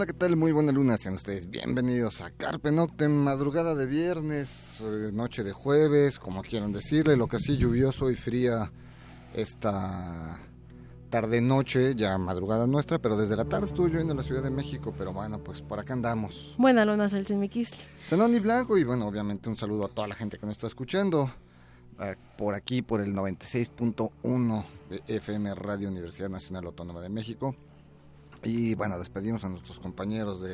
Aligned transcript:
Hola, 0.00 0.06
¿qué 0.06 0.14
tal? 0.14 0.34
Muy 0.34 0.50
buena 0.52 0.72
luna, 0.72 0.96
sean 0.96 1.12
ustedes 1.12 1.50
bienvenidos 1.50 2.22
a 2.22 2.30
Carpe 2.30 2.72
Noctem, 2.72 3.12
madrugada 3.12 3.74
de 3.74 3.84
viernes, 3.84 4.80
eh, 4.80 5.10
noche 5.12 5.44
de 5.44 5.52
jueves, 5.52 6.18
como 6.18 6.40
quieran 6.40 6.72
decirle, 6.72 7.18
lo 7.18 7.26
que 7.26 7.38
sí 7.38 7.58
lluvioso 7.58 8.10
y 8.10 8.16
fría 8.16 8.72
esta 9.34 10.38
tarde-noche, 11.10 11.96
ya 11.96 12.16
madrugada 12.16 12.66
nuestra, 12.66 12.98
pero 12.98 13.14
desde 13.14 13.36
la 13.36 13.44
tarde 13.44 13.66
estuve 13.66 13.90
lloviendo 13.90 14.14
en 14.14 14.16
la 14.16 14.22
Ciudad 14.22 14.42
de 14.42 14.48
México, 14.48 14.94
pero 14.96 15.12
bueno, 15.12 15.38
pues 15.44 15.60
por 15.60 15.78
acá 15.78 15.92
andamos. 15.92 16.54
Buena 16.56 16.86
luna, 16.86 17.10
Celsin 17.10 17.38
Miquisli. 17.38 17.76
Zenón 18.06 18.34
y 18.34 18.38
Blanco, 18.38 18.78
y 18.78 18.84
bueno, 18.84 19.06
obviamente 19.06 19.50
un 19.50 19.58
saludo 19.58 19.84
a 19.84 19.88
toda 19.88 20.08
la 20.08 20.14
gente 20.14 20.38
que 20.38 20.46
nos 20.46 20.54
está 20.54 20.66
escuchando, 20.66 21.30
por 22.38 22.54
aquí, 22.54 22.80
por 22.80 23.02
el 23.02 23.14
96.1 23.14 24.64
de 24.88 25.02
FM 25.14 25.54
Radio 25.56 25.90
Universidad 25.90 26.30
Nacional 26.30 26.64
Autónoma 26.64 27.02
de 27.02 27.10
México. 27.10 27.54
Y 28.44 28.74
bueno, 28.74 28.98
despedimos 28.98 29.44
a 29.44 29.48
nuestros 29.48 29.78
compañeros 29.78 30.40
de 30.40 30.48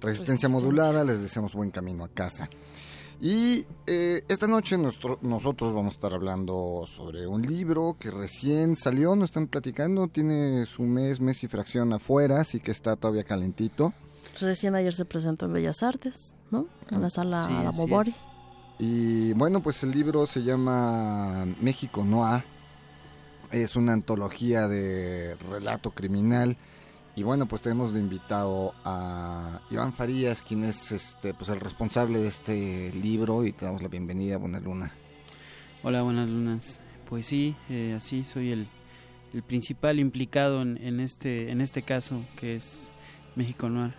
Resistencia, 0.00 0.02
Resistencia. 0.02 0.48
Modulada, 0.48 1.04
les 1.04 1.20
deseamos 1.20 1.52
buen 1.54 1.70
camino 1.70 2.04
a 2.04 2.08
casa. 2.08 2.48
Y 3.22 3.66
eh, 3.86 4.22
esta 4.28 4.46
noche 4.46 4.78
nuestro- 4.78 5.18
nosotros 5.20 5.74
vamos 5.74 5.92
a 5.92 5.96
estar 5.96 6.14
hablando 6.14 6.84
sobre 6.86 7.26
un 7.26 7.42
libro 7.42 7.96
que 8.00 8.10
recién 8.10 8.76
salió, 8.76 9.14
nos 9.14 9.28
están 9.28 9.46
platicando, 9.46 10.08
tiene 10.08 10.64
su 10.64 10.82
mes, 10.84 11.20
mes 11.20 11.42
y 11.44 11.48
fracción 11.48 11.92
afuera, 11.92 12.40
así 12.40 12.60
que 12.60 12.70
está 12.70 12.96
todavía 12.96 13.24
calentito. 13.24 13.92
Recién 14.40 14.74
ayer 14.74 14.94
se 14.94 15.04
presentó 15.04 15.44
en 15.44 15.52
Bellas 15.52 15.82
Artes, 15.82 16.32
¿no? 16.50 16.66
En 16.90 17.02
la 17.02 17.10
sala 17.10 17.46
Sí. 17.76 17.82
Y 18.78 19.34
bueno, 19.34 19.62
pues 19.62 19.82
el 19.82 19.90
libro 19.90 20.24
se 20.26 20.42
llama 20.42 21.44
México 21.60 22.02
Noir. 22.02 22.42
Es 23.52 23.76
una 23.76 23.92
antología 23.92 24.66
de 24.68 25.34
relato 25.50 25.90
criminal. 25.90 26.56
Y 27.16 27.22
bueno, 27.22 27.46
pues 27.46 27.62
tenemos 27.62 27.92
de 27.92 28.00
invitado 28.00 28.74
a 28.84 29.60
Iván 29.70 29.92
Farías, 29.92 30.42
quien 30.42 30.64
es 30.64 30.92
este, 30.92 31.34
pues 31.34 31.50
el 31.50 31.60
responsable 31.60 32.20
de 32.20 32.28
este 32.28 32.92
libro. 32.92 33.44
Y 33.44 33.52
te 33.52 33.64
damos 33.64 33.82
la 33.82 33.88
bienvenida, 33.88 34.36
Buena 34.36 34.60
Luna. 34.60 34.92
Hola, 35.82 36.02
buenas 36.02 36.30
lunas. 36.30 36.80
Pues 37.08 37.26
sí, 37.26 37.56
eh, 37.68 37.94
así 37.96 38.22
soy 38.22 38.52
el, 38.52 38.68
el 39.34 39.42
principal 39.42 39.98
implicado 39.98 40.62
en, 40.62 41.00
este 41.00 41.50
en 41.50 41.60
este 41.60 41.82
caso 41.82 42.24
que 42.36 42.54
es 42.54 42.92
México 43.34 43.68
Noir. 43.68 43.94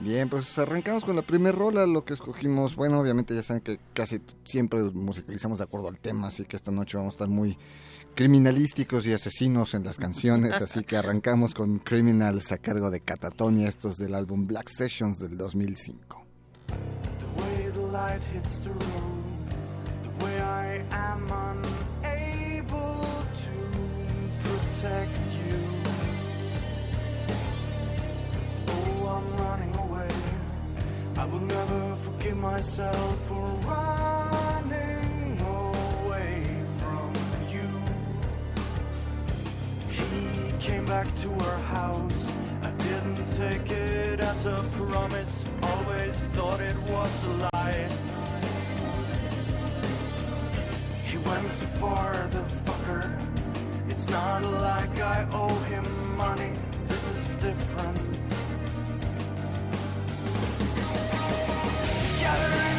Bien, 0.00 0.28
pues 0.28 0.56
arrancamos 0.58 1.04
con 1.04 1.16
la 1.16 1.22
primera 1.22 1.56
rola, 1.56 1.84
lo 1.86 2.04
que 2.04 2.14
escogimos. 2.14 2.76
Bueno, 2.76 3.00
obviamente 3.00 3.34
ya 3.34 3.42
saben 3.42 3.62
que 3.62 3.80
casi 3.92 4.20
siempre 4.44 4.80
musicalizamos 4.82 5.58
de 5.58 5.64
acuerdo 5.64 5.88
al 5.88 5.98
tema, 5.98 6.28
así 6.28 6.44
que 6.44 6.54
esta 6.56 6.70
noche 6.70 6.96
vamos 6.96 7.14
a 7.14 7.16
estar 7.16 7.28
muy 7.28 7.58
criminalísticos 8.14 9.06
y 9.06 9.12
asesinos 9.12 9.74
en 9.74 9.84
las 9.84 9.98
canciones, 9.98 10.52
así 10.62 10.84
que 10.84 10.96
arrancamos 10.96 11.52
con 11.52 11.78
Criminals 11.78 12.52
a 12.52 12.58
cargo 12.58 12.90
de 12.90 13.00
Catatonia, 13.00 13.68
estos 13.68 13.96
del 13.96 14.14
álbum 14.14 14.46
Black 14.46 14.68
Sessions 14.68 15.18
del 15.18 15.36
2005. 15.36 16.24
The 16.66 17.42
way 17.42 17.68
will 31.38 31.46
never 31.46 31.94
forgive 31.96 32.36
myself 32.36 33.26
for 33.26 33.44
running 33.66 35.40
away 35.42 36.42
from 36.78 37.12
you. 37.48 37.68
He 39.90 40.52
came 40.58 40.84
back 40.86 41.06
to 41.22 41.30
our 41.46 41.58
house. 41.58 42.30
I 42.62 42.70
didn't 42.70 43.26
take 43.36 43.70
it 43.70 44.20
as 44.20 44.46
a 44.46 44.64
promise. 44.76 45.44
Always 45.62 46.16
thought 46.34 46.60
it 46.60 46.76
was 46.88 47.24
a 47.24 47.48
lie. 47.52 47.88
He 51.04 51.18
went 51.18 51.48
too 51.58 51.66
far, 51.80 52.26
the 52.30 52.42
fucker. 52.64 53.16
It's 53.88 54.08
not 54.08 54.42
like 54.42 55.00
I 55.00 55.26
owe 55.32 55.58
him 55.70 56.16
money. 56.16 56.52
This 56.86 57.10
is 57.10 57.28
different. 57.42 58.17
Together 62.28 62.77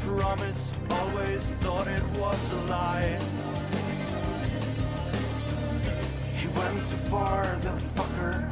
promise. 0.00 0.72
Always 0.90 1.44
thought 1.60 1.88
it 1.88 2.04
was 2.18 2.52
a 2.52 2.60
lie. 2.66 3.18
He 6.36 6.46
went 6.48 6.78
too 6.88 7.02
far, 7.10 7.56
the 7.60 7.74
fucker. 7.94 8.48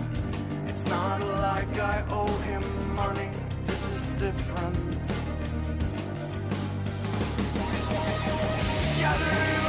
It's 0.68 0.86
not 0.86 1.20
like 1.20 1.78
I 1.78 2.04
owe 2.10 2.38
him 2.48 2.64
money. 2.94 3.30
This 3.66 3.82
is 3.88 4.06
different. 4.20 4.76
Together 8.94 9.59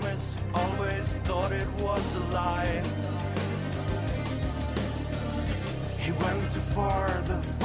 promise, 0.00 0.36
always 0.54 1.12
thought 1.24 1.52
it 1.52 1.68
was 1.80 2.14
a 2.14 2.20
lie. 2.32 2.82
He 5.98 6.12
went 6.12 6.52
too 6.52 6.60
far, 6.60 7.20
the 7.24 7.59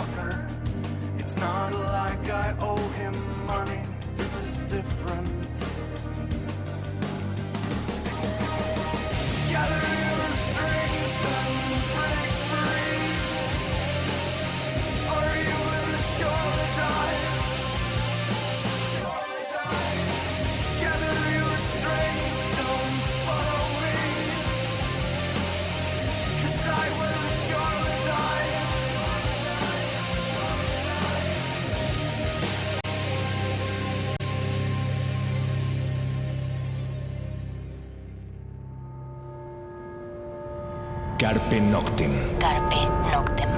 Carpe 41.26 41.60
Noctem. 41.60 42.12
Carpe 42.38 42.76
Noctem. 43.12 43.50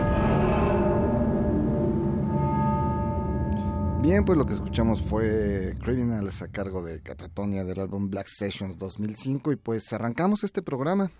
Bien, 4.01 4.23
pues 4.23 4.37
lo 4.37 4.45
que 4.45 4.53
escuchamos 4.53 5.01
fue 5.01 5.75
Criminals 5.83 6.41
a 6.41 6.47
cargo 6.47 6.81
de 6.81 7.01
Catatonia 7.01 7.65
del 7.65 7.81
álbum 7.81 8.09
Black 8.09 8.27
Sessions 8.29 8.77
2005 8.77 9.51
y 9.51 9.57
pues 9.57 9.91
arrancamos 9.91 10.45
este 10.45 10.61
programa. 10.61 11.11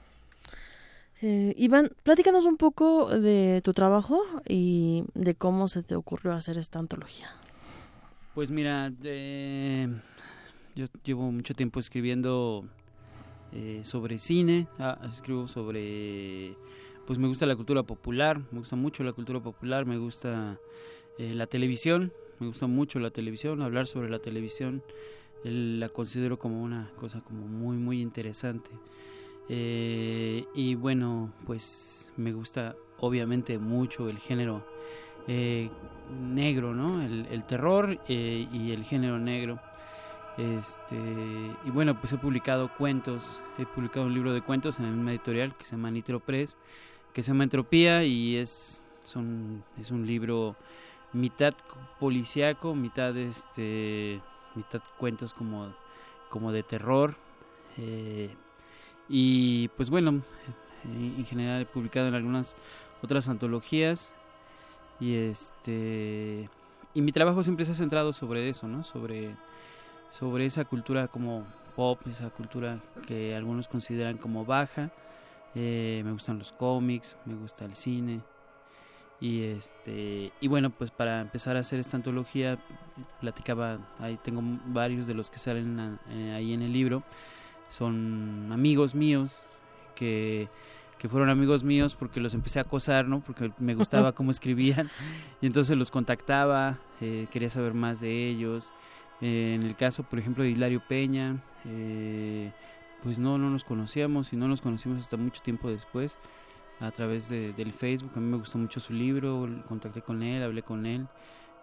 Eh, 1.21 1.53
Iván, 1.57 1.91
platícanos 2.03 2.45
un 2.45 2.55
poco 2.55 3.09
de 3.09 3.59
tu 3.61 3.73
trabajo 3.73 4.21
y 4.47 5.03
de 5.15 5.35
cómo 5.35 5.67
se 5.67 5.83
te 5.83 5.97
ocurrió 5.97 6.31
hacer 6.31 6.57
esta 6.57 6.79
antología. 6.79 7.29
Pues 8.33 8.51
mira, 8.51 8.93
eh, 9.03 9.89
yo 10.75 10.85
llevo 11.03 11.29
mucho 11.29 11.53
tiempo 11.53 11.81
escribiendo 11.81 12.63
eh, 13.53 13.81
sobre 13.83 14.17
cine, 14.17 14.67
ah, 14.79 14.97
escribo 15.11 15.47
sobre, 15.47 16.55
pues 17.05 17.19
me 17.19 17.27
gusta 17.27 17.45
la 17.45 17.55
cultura 17.55 17.83
popular, 17.83 18.39
me 18.51 18.59
gusta 18.59 18.75
mucho 18.75 19.03
la 19.03 19.13
cultura 19.13 19.39
popular, 19.39 19.85
me 19.85 19.97
gusta 19.97 20.59
eh, 21.17 21.33
la 21.33 21.47
televisión, 21.47 22.11
me 22.39 22.47
gusta 22.47 22.67
mucho 22.67 22.99
la 22.99 23.11
televisión, 23.11 23.61
hablar 23.61 23.87
sobre 23.87 24.09
la 24.09 24.19
televisión, 24.19 24.83
el- 25.43 25.79
la 25.79 25.89
considero 25.89 26.37
como 26.39 26.61
una 26.63 26.91
cosa 26.97 27.21
como 27.21 27.47
muy 27.47 27.77
muy 27.77 28.01
interesante. 28.01 28.71
Eh, 29.49 30.45
y 30.53 30.75
bueno, 30.75 31.31
pues 31.45 32.11
me 32.17 32.33
gusta 32.33 32.75
obviamente 32.99 33.57
mucho 33.57 34.09
el 34.09 34.17
género 34.17 34.65
eh, 35.27 35.69
negro, 36.33 36.73
¿no? 36.73 37.01
El, 37.01 37.27
el 37.31 37.43
terror 37.45 37.99
eh, 38.07 38.47
y 38.51 38.71
el 38.71 38.83
género 38.83 39.19
negro. 39.19 39.59
Este, 40.37 40.95
y 41.65 41.69
bueno, 41.71 41.99
pues 41.99 42.13
he 42.13 42.17
publicado 42.17 42.69
cuentos, 42.77 43.41
he 43.57 43.65
publicado 43.65 44.05
un 44.05 44.13
libro 44.13 44.33
de 44.33 44.41
cuentos 44.41 44.77
en 44.77 44.85
la 44.85 44.91
misma 44.91 45.11
editorial 45.11 45.55
que 45.55 45.65
se 45.65 45.71
llama 45.71 45.89
Nitro 45.89 46.19
Press, 46.19 46.57
que 47.13 47.23
se 47.23 47.31
llama 47.31 47.43
Entropía 47.43 48.03
y 48.03 48.35
es, 48.35 48.83
son, 49.03 49.63
es 49.79 49.89
un 49.89 50.05
libro 50.05 50.55
mitad 51.11 51.55
policíaco, 51.99 52.75
mitad 52.75 53.17
este, 53.17 54.21
mitad 54.53 54.81
cuentos 54.97 55.33
como, 55.33 55.73
como 56.29 56.51
de 56.51 56.63
terror. 56.63 57.15
eh, 57.77 58.29
y 59.09 59.69
pues 59.69 59.89
bueno, 59.89 60.21
en 60.83 61.25
general 61.25 61.61
he 61.61 61.65
publicado 61.65 62.07
en 62.07 62.13
algunas 62.13 62.55
otras 63.01 63.27
antologías 63.27 64.13
y 64.99 65.15
este 65.15 66.49
y 66.93 67.01
mi 67.01 67.11
trabajo 67.11 67.43
siempre 67.43 67.65
se 67.65 67.71
ha 67.71 67.75
centrado 67.75 68.11
sobre 68.13 68.49
eso, 68.49 68.67
¿no? 68.67 68.83
Sobre 68.83 69.35
sobre 70.09 70.45
esa 70.45 70.65
cultura 70.65 71.07
como 71.07 71.45
pop, 71.75 71.99
esa 72.07 72.29
cultura 72.29 72.79
que 73.05 73.35
algunos 73.35 73.67
consideran 73.67 74.17
como 74.17 74.45
baja. 74.45 74.89
Eh, 75.55 76.01
me 76.03 76.11
gustan 76.11 76.37
los 76.39 76.51
cómics, 76.51 77.17
me 77.25 77.35
gusta 77.35 77.65
el 77.65 77.75
cine. 77.75 78.21
Y 79.19 79.43
este 79.43 80.31
y 80.39 80.47
bueno, 80.47 80.69
pues 80.69 80.91
para 80.91 81.21
empezar 81.21 81.55
a 81.55 81.59
hacer 81.59 81.79
esta 81.79 81.97
antología 81.97 82.59
platicaba, 83.19 83.79
ahí 83.99 84.17
tengo 84.17 84.41
varios 84.67 85.07
de 85.07 85.15
los 85.15 85.31
que 85.31 85.39
salen 85.39 85.99
eh, 86.09 86.33
ahí 86.35 86.53
en 86.53 86.61
el 86.61 86.73
libro. 86.73 87.03
Son 87.69 88.49
amigos 88.51 88.93
míos 88.93 89.45
que 89.95 90.49
que 90.97 91.07
fueron 91.09 91.29
amigos 91.29 91.63
míos 91.63 91.95
porque 91.95 92.19
los 92.19 92.33
empecé 92.33 92.59
a 92.59 92.63
acosar, 92.63 93.07
¿no? 93.07 93.19
Porque 93.21 93.51
me 93.59 93.75
gustaba 93.75 94.11
cómo 94.13 94.31
escribían 94.31 94.89
y 95.41 95.45
entonces 95.45 95.77
los 95.77 95.91
contactaba, 95.91 96.79
eh, 97.01 97.27
quería 97.31 97.49
saber 97.49 97.73
más 97.73 97.99
de 97.99 98.29
ellos. 98.29 98.71
Eh, 99.21 99.53
en 99.55 99.63
el 99.63 99.75
caso, 99.75 100.03
por 100.03 100.19
ejemplo, 100.19 100.43
de 100.43 100.51
Hilario 100.51 100.81
Peña, 100.87 101.37
eh, 101.65 102.51
pues 103.03 103.19
no, 103.19 103.37
no 103.37 103.49
nos 103.49 103.63
conocíamos 103.63 104.33
y 104.33 104.37
no 104.37 104.47
nos 104.47 104.61
conocimos 104.61 104.99
hasta 104.99 105.17
mucho 105.17 105.41
tiempo 105.41 105.69
después 105.69 106.17
a 106.79 106.91
través 106.91 107.29
de- 107.29 107.53
del 107.53 107.71
Facebook. 107.73 108.11
A 108.15 108.19
mí 108.19 108.27
me 108.29 108.37
gustó 108.37 108.57
mucho 108.57 108.79
su 108.79 108.93
libro, 108.93 109.47
contacté 109.67 110.01
con 110.01 110.21
él, 110.23 110.43
hablé 110.43 110.61
con 110.63 110.85
él. 110.85 111.07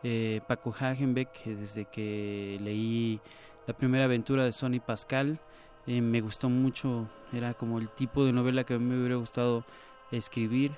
Eh, 0.03 0.41
Paco 0.49 0.75
Hagenbeck, 0.79 1.45
desde 1.45 1.87
que 1.87 2.59
leí 2.63 3.21
la 3.67 3.75
primera 3.75 4.05
aventura 4.05 4.45
de 4.45 4.53
Sonny 4.53 4.81
Pascal, 4.81 5.39
eh, 5.87 6.01
me 6.01 6.21
gustó 6.21 6.49
mucho, 6.51 7.09
era 7.33 7.55
como 7.55 7.79
el 7.79 7.89
tipo 7.89 8.25
de 8.25 8.33
novela 8.33 8.65
que 8.65 8.75
a 8.75 8.79
mí 8.79 8.85
me 8.85 8.99
hubiera 8.99 9.17
gustado 9.17 9.65
escribir 10.11 10.73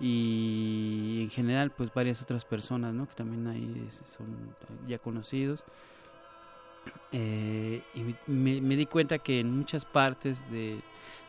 y 0.00 1.20
en 1.22 1.30
general 1.30 1.70
pues 1.70 1.92
varias 1.92 2.22
otras 2.22 2.44
personas 2.44 2.94
¿no? 2.94 3.06
que 3.06 3.14
también 3.14 3.46
ahí 3.46 3.86
son 3.90 4.26
ya 4.86 4.98
conocidos 4.98 5.64
Eh, 7.12 7.82
y 7.94 8.16
me, 8.26 8.60
me 8.62 8.74
di 8.76 8.86
cuenta 8.86 9.18
que 9.18 9.40
en 9.40 9.54
muchas 9.54 9.84
partes 9.84 10.50
de, 10.50 10.80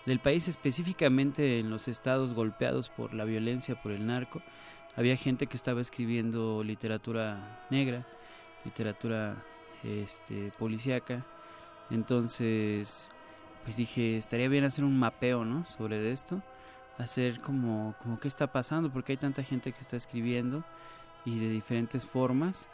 del 0.06 0.20
país 0.20 0.48
específicamente 0.48 1.60
en 1.60 1.70
los 1.70 1.88
estados 1.88 2.34
golpeados 2.34 2.88
por 2.90 3.14
la 3.14 3.26
violencia 3.26 3.76
por 3.82 3.92
el 3.92 4.06
narco 4.06 4.42
había 4.96 5.18
gente 5.18 5.48
que 5.48 5.58
estaba 5.58 5.82
escribiendo 5.82 6.64
literatura 6.64 7.66
negra 7.70 8.06
literatura 8.64 9.44
este 9.84 10.52
policíaca 10.58 11.26
entonces, 11.92 13.12
pues 13.66 13.76
dije, 13.76 14.18
estaría 14.18 14.48
bien 14.48 14.64
hacer 14.64 14.86
un 14.86 14.98
mapeo, 14.98 15.44
¿no? 15.44 15.66
Sobre 15.66 16.12
esto, 16.12 16.42
hacer 16.98 17.40
como, 17.42 17.96
como 18.02 18.20
qué 18.20 18.28
está 18.28 18.52
pasando, 18.52 18.92
porque 18.92 19.14
hay 19.14 19.18
tanta 19.18 19.44
gente 19.44 19.72
que 19.72 19.80
está 19.80 19.98
escribiendo 19.98 20.64
y 21.26 21.40
de 21.40 21.50
diferentes 21.50 22.06
formas. 22.06 22.68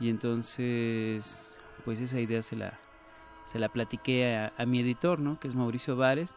Y 0.00 0.10
entonces, 0.10 1.58
pues 1.84 2.00
esa 2.00 2.20
idea 2.20 2.42
se 2.42 2.56
la, 2.56 2.78
se 3.44 3.58
la 3.58 3.68
platiqué 3.68 4.36
a, 4.36 4.52
a 4.56 4.66
mi 4.66 4.80
editor, 4.80 5.18
¿no? 5.18 5.38
Que 5.40 5.48
es 5.48 5.54
Mauricio 5.54 5.96
Vares. 5.96 6.36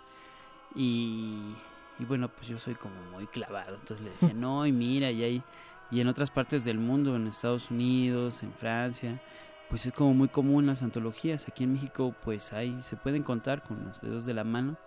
Y, 0.76 1.56
y 2.00 2.06
bueno, 2.06 2.30
pues 2.30 2.48
yo 2.48 2.58
soy 2.60 2.76
como 2.76 2.96
muy 3.12 3.28
clavado. 3.28 3.76
Entonces 3.76 4.02
le 4.06 4.12
decía, 4.12 4.34
no, 4.36 4.66
y 4.66 4.72
mira, 4.72 5.12
y 5.12 5.24
hay, 5.24 5.44
y 5.92 6.00
en 6.02 6.08
otras 6.08 6.32
partes 6.32 6.64
del 6.64 6.78
mundo, 6.78 7.16
en 7.16 7.28
Estados 7.28 7.72
Unidos, 7.72 8.44
en 8.44 8.54
Francia, 8.54 9.22
pues 9.70 9.86
es 9.86 9.94
como 9.94 10.14
muy 10.14 10.30
común 10.30 10.66
las 10.66 10.82
antologías. 10.82 11.48
Aquí 11.48 11.64
en 11.64 11.74
México, 11.74 12.16
pues 12.24 12.54
hay, 12.54 12.82
se 12.82 12.96
pueden 12.96 13.24
contar 13.24 13.64
con 13.64 13.84
los 13.84 14.02
dedos 14.02 14.26
de 14.26 14.34
la 14.34 14.44
mano, 14.44 14.78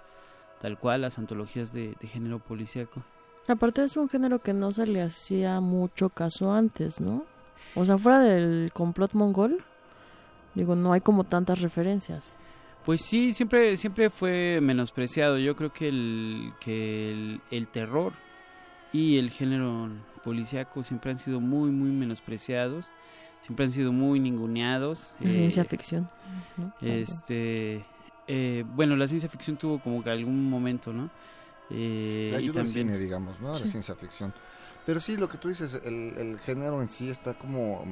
tal 0.63 0.79
cual 0.79 1.03
las 1.03 1.19
antologías 1.19 1.73
de, 1.73 1.97
de 2.01 2.09
género 2.09 2.39
policíaco. 2.39 3.03
Aparte 3.49 3.83
es 3.83 3.97
un 3.97 4.09
género 4.09 4.39
que 4.39 4.55
no 4.55 4.71
se 4.71 4.87
le 4.87 5.03
hacía 5.03 5.61
mucho 5.61 6.09
caso 6.09 6.53
antes, 6.53 7.01
¿no? 7.01 7.25
O 7.75 7.85
sea, 7.85 7.99
fuera 7.99 8.21
del 8.21 8.71
complot 8.73 9.13
mongol, 9.15 9.65
digo, 10.55 10.77
no 10.77 10.93
hay 10.93 11.01
como 11.01 11.25
tantas 11.25 11.61
referencias. 11.61 12.37
Pues 12.85 13.03
sí, 13.03 13.33
siempre, 13.33 13.77
siempre 13.77 14.09
fue 14.09 14.61
menospreciado. 14.61 15.37
Yo 15.39 15.57
creo 15.57 15.73
que 15.73 15.89
el, 15.89 16.53
que 16.61 17.11
el, 17.11 17.41
el 17.51 17.67
terror 17.67 18.13
y 18.93 19.19
el 19.19 19.31
género 19.31 19.89
policíaco 20.23 20.85
siempre 20.85 21.11
han 21.11 21.19
sido 21.19 21.41
muy, 21.41 21.71
muy 21.71 21.91
menospreciados. 21.91 22.91
Siempre 23.43 23.67
han 23.67 23.73
sido 23.73 23.93
muy 23.93 24.21
ninguneados. 24.21 25.13
La 25.19 25.31
eh, 25.31 25.35
ciencia 25.35 25.65
ficción. 25.65 26.09
¿no? 26.57 26.73
Este, 26.81 27.85
eh, 28.27 28.65
bueno, 28.67 28.97
la 28.97 29.07
ciencia 29.09 29.29
ficción 29.29 29.57
tuvo 29.57 29.81
como 29.81 30.03
que 30.03 30.11
algún 30.11 30.49
momento, 30.49 30.93
¿no? 30.93 31.11
Eh, 31.71 32.29
Le 32.33 32.41
y 32.41 32.43
ayuda 32.45 32.61
al 32.61 32.67
también, 32.67 32.89
cine, 32.89 32.99
digamos, 32.99 33.41
¿no? 33.41 33.55
A 33.55 33.59
la 33.59 33.67
ciencia 33.67 33.95
ficción. 33.95 34.33
Pero 34.85 35.01
sí, 35.01 35.17
lo 35.17 35.29
que 35.29 35.39
tú 35.39 35.49
dices, 35.49 35.81
el, 35.85 36.15
el 36.19 36.39
género 36.41 36.83
en 36.83 36.91
sí 36.91 37.09
está 37.11 37.35
como... 37.35 37.85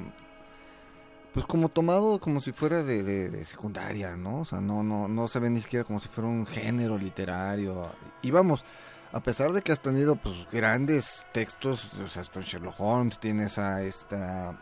Pues 1.33 1.47
como 1.47 1.69
tomado 1.69 2.19
como 2.19 2.41
si 2.41 2.51
fuera 2.51 2.83
de, 2.83 3.05
de- 3.05 3.31
de 3.31 3.45
secundaria, 3.45 4.17
¿no? 4.17 4.41
O 4.41 4.45
sea, 4.45 4.61
no, 4.61 4.83
no, 4.83 5.07
no 5.07 5.29
se 5.29 5.39
ve 5.39 5.49
ni 5.49 5.61
siquiera 5.61 5.85
como 5.85 6.01
si 6.01 6.09
fuera 6.09 6.29
un 6.29 6.45
género 6.45 6.99
literario. 6.99 7.89
Y 8.21 8.33
vamos, 8.33 8.65
a 9.13 9.21
pesar 9.21 9.53
de 9.53 9.63
que 9.63 9.71
has 9.71 9.79
tenido 9.81 10.17
pues 10.17 10.35
grandes 10.51 11.25
textos, 11.33 11.93
o 12.03 12.09
sea, 12.09 12.23
hasta 12.23 12.41
Sherlock 12.41 12.75
Holmes 12.81 13.21
tiene 13.21 13.45
esa, 13.45 13.81
esta... 13.83 14.59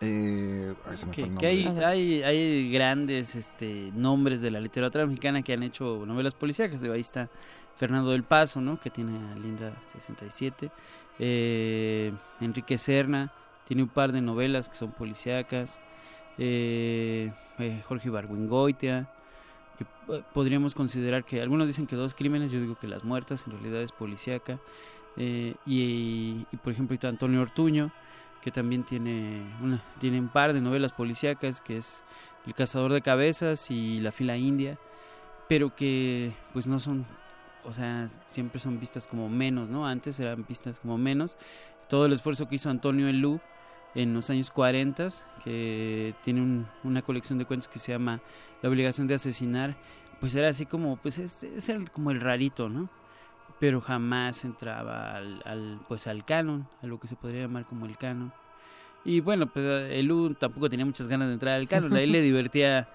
Eh, 0.00 0.74
se 0.94 1.06
me 1.06 1.12
que, 1.12 1.34
que 1.36 1.46
hay, 1.46 1.66
hay, 1.66 2.22
hay 2.22 2.70
grandes 2.70 3.34
este, 3.34 3.90
nombres 3.94 4.40
de 4.40 4.50
la 4.50 4.60
literatura 4.60 5.06
mexicana 5.06 5.42
que 5.42 5.52
han 5.52 5.62
hecho 5.62 6.04
novelas 6.06 6.34
policíacas. 6.34 6.82
Ahí 6.82 7.00
está 7.00 7.28
Fernando 7.76 8.10
del 8.10 8.22
Paso, 8.22 8.60
¿no? 8.60 8.78
Que 8.78 8.90
tiene 8.90 9.16
a 9.32 9.34
Linda 9.36 9.72
67. 9.94 10.70
Eh, 11.18 12.12
Enrique 12.40 12.78
Serna 12.78 13.32
tiene 13.66 13.82
un 13.82 13.88
par 13.88 14.12
de 14.12 14.20
novelas 14.20 14.68
que 14.68 14.76
son 14.76 14.92
policíacas. 14.92 15.80
Eh, 16.38 17.32
eh, 17.58 17.82
Jorge 17.86 18.10
Barwingoitia, 18.10 19.08
que 19.78 19.86
podríamos 20.34 20.74
considerar 20.74 21.24
que 21.24 21.40
algunos 21.40 21.66
dicen 21.66 21.86
que 21.86 21.96
dos 21.96 22.14
crímenes, 22.14 22.50
yo 22.50 22.60
digo 22.60 22.76
que 22.76 22.86
las 22.86 23.04
muertas 23.04 23.44
en 23.46 23.52
realidad 23.52 23.82
es 23.82 23.92
policíaca. 23.92 24.58
Eh, 25.16 25.54
y, 25.64 26.46
y, 26.52 26.56
por 26.58 26.72
ejemplo 26.74 26.92
está 26.94 27.08
Antonio 27.08 27.40
Ortuño, 27.40 27.90
que 28.46 28.52
también 28.52 28.84
tiene, 28.84 29.42
una, 29.60 29.82
tiene 29.98 30.20
un 30.20 30.28
par 30.28 30.52
de 30.52 30.60
novelas 30.60 30.92
policíacas, 30.92 31.60
que 31.60 31.78
es 31.78 32.04
El 32.46 32.54
cazador 32.54 32.92
de 32.92 33.02
cabezas 33.02 33.72
y 33.72 33.98
La 33.98 34.12
fila 34.12 34.36
india, 34.36 34.78
pero 35.48 35.74
que 35.74 36.32
pues 36.52 36.68
no 36.68 36.78
son, 36.78 37.04
o 37.64 37.72
sea, 37.72 38.08
siempre 38.26 38.60
son 38.60 38.78
vistas 38.78 39.08
como 39.08 39.28
menos, 39.28 39.68
¿no? 39.68 39.84
Antes 39.84 40.20
eran 40.20 40.46
vistas 40.48 40.78
como 40.78 40.96
menos. 40.96 41.36
Todo 41.88 42.06
el 42.06 42.12
esfuerzo 42.12 42.46
que 42.46 42.54
hizo 42.54 42.70
Antonio 42.70 43.08
Elú 43.08 43.40
en 43.96 44.14
los 44.14 44.30
años 44.30 44.52
40, 44.52 45.08
que 45.42 46.14
tiene 46.22 46.40
un- 46.40 46.68
una 46.84 47.02
colección 47.02 47.38
de 47.40 47.46
cuentos 47.46 47.66
que 47.66 47.80
se 47.80 47.90
llama 47.90 48.20
La 48.62 48.68
obligación 48.68 49.08
de 49.08 49.14
asesinar, 49.14 49.74
pues 50.20 50.36
era 50.36 50.48
así 50.50 50.66
como, 50.66 50.98
pues 50.98 51.18
es, 51.18 51.42
es 51.42 51.68
el- 51.68 51.90
como 51.90 52.12
el 52.12 52.20
rarito, 52.20 52.68
¿no? 52.68 52.88
Pero 53.58 53.80
jamás 53.80 54.44
entraba 54.44 55.16
al, 55.16 55.42
al, 55.44 55.80
pues 55.88 56.06
al 56.06 56.24
canon, 56.24 56.68
a 56.82 56.86
lo 56.86 57.00
que 57.00 57.06
se 57.06 57.16
podría 57.16 57.42
llamar 57.42 57.64
como 57.64 57.86
el 57.86 57.96
canon. 57.96 58.32
Y 59.04 59.20
bueno, 59.20 59.46
pues 59.46 59.64
Elu 59.92 60.34
tampoco 60.34 60.68
tenía 60.68 60.84
muchas 60.84 61.08
ganas 61.08 61.28
de 61.28 61.34
entrar 61.34 61.54
al 61.54 61.68
canon, 61.68 61.94
a 61.94 62.00
él 62.00 62.12
le 62.12 62.20
divertía 62.22 62.88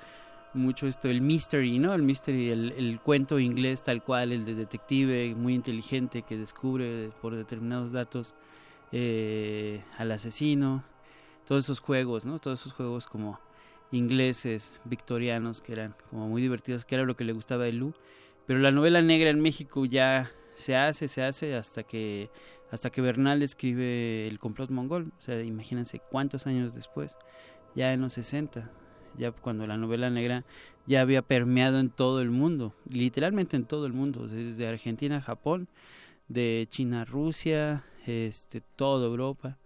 mucho 0.54 0.88
esto, 0.88 1.10
el 1.10 1.22
mystery, 1.22 1.80
¿no? 1.80 1.94
El 1.94 2.04
mystery, 2.04 2.50
el, 2.50 2.74
el 2.74 3.00
cuento 3.00 3.40
inglés 3.40 3.84
tal 3.84 4.04
cual, 4.04 4.32
el 4.32 4.46
de 4.46 4.56
detective 4.56 5.34
muy 5.36 5.54
inteligente 5.54 6.24
que 6.24 6.38
descubre 6.38 7.10
por 7.22 7.36
determinados 7.36 7.92
datos 7.92 8.36
eh, 8.92 9.84
al 9.98 10.12
asesino, 10.12 10.84
todos 11.48 11.64
esos 11.64 11.80
juegos, 11.80 12.26
¿no? 12.26 12.40
Todos 12.40 12.60
esos 12.60 12.74
juegos 12.74 13.08
como 13.08 13.40
ingleses, 13.92 14.80
victorianos, 14.84 15.62
que 15.62 15.74
eran 15.74 15.96
como 16.10 16.28
muy 16.28 16.42
divertidos, 16.42 16.86
que 16.86 16.96
era 16.96 17.06
lo 17.06 17.16
que 17.16 17.24
le 17.24 17.34
gustaba 17.34 17.64
a 17.64 17.68
Elu. 17.68 17.94
Pero 18.46 18.60
la 18.60 18.72
novela 18.72 19.02
negra 19.02 19.30
en 19.30 19.40
México 19.40 19.86
ya 19.86 20.30
se 20.62 20.78
hace, 20.78 21.10
se 21.10 21.24
hace 21.24 21.56
hasta 21.56 21.84
que 21.84 22.30
hasta 22.72 22.90
que 22.90 23.02
Bernal 23.02 23.44
escribe 23.44 24.28
El 24.28 24.40
complot 24.40 24.70
mongol, 24.70 25.12
o 25.18 25.22
sea, 25.22 25.42
imagínense 25.44 26.00
cuántos 26.00 26.48
años 26.48 26.74
después, 26.74 27.18
ya 27.76 27.92
en 27.92 28.00
los 28.00 28.14
60, 28.14 28.72
ya 29.18 29.32
cuando 29.34 29.68
la 29.68 29.76
novela 29.76 30.10
negra 30.10 30.46
ya 30.88 31.02
había 31.02 31.22
permeado 31.22 31.80
en 31.80 31.90
todo 31.90 32.22
el 32.22 32.32
mundo, 32.32 32.74
literalmente 32.90 33.58
en 33.58 33.66
todo 33.66 33.86
el 33.86 33.94
mundo, 33.94 34.28
desde 34.28 34.68
Argentina 34.68 35.18
a 35.18 35.22
Japón, 35.22 35.68
de 36.30 36.66
China 36.70 37.02
a 37.02 37.06
Rusia, 37.06 37.84
este, 38.06 38.62
toda 38.62 39.06
Europa, 39.06 39.58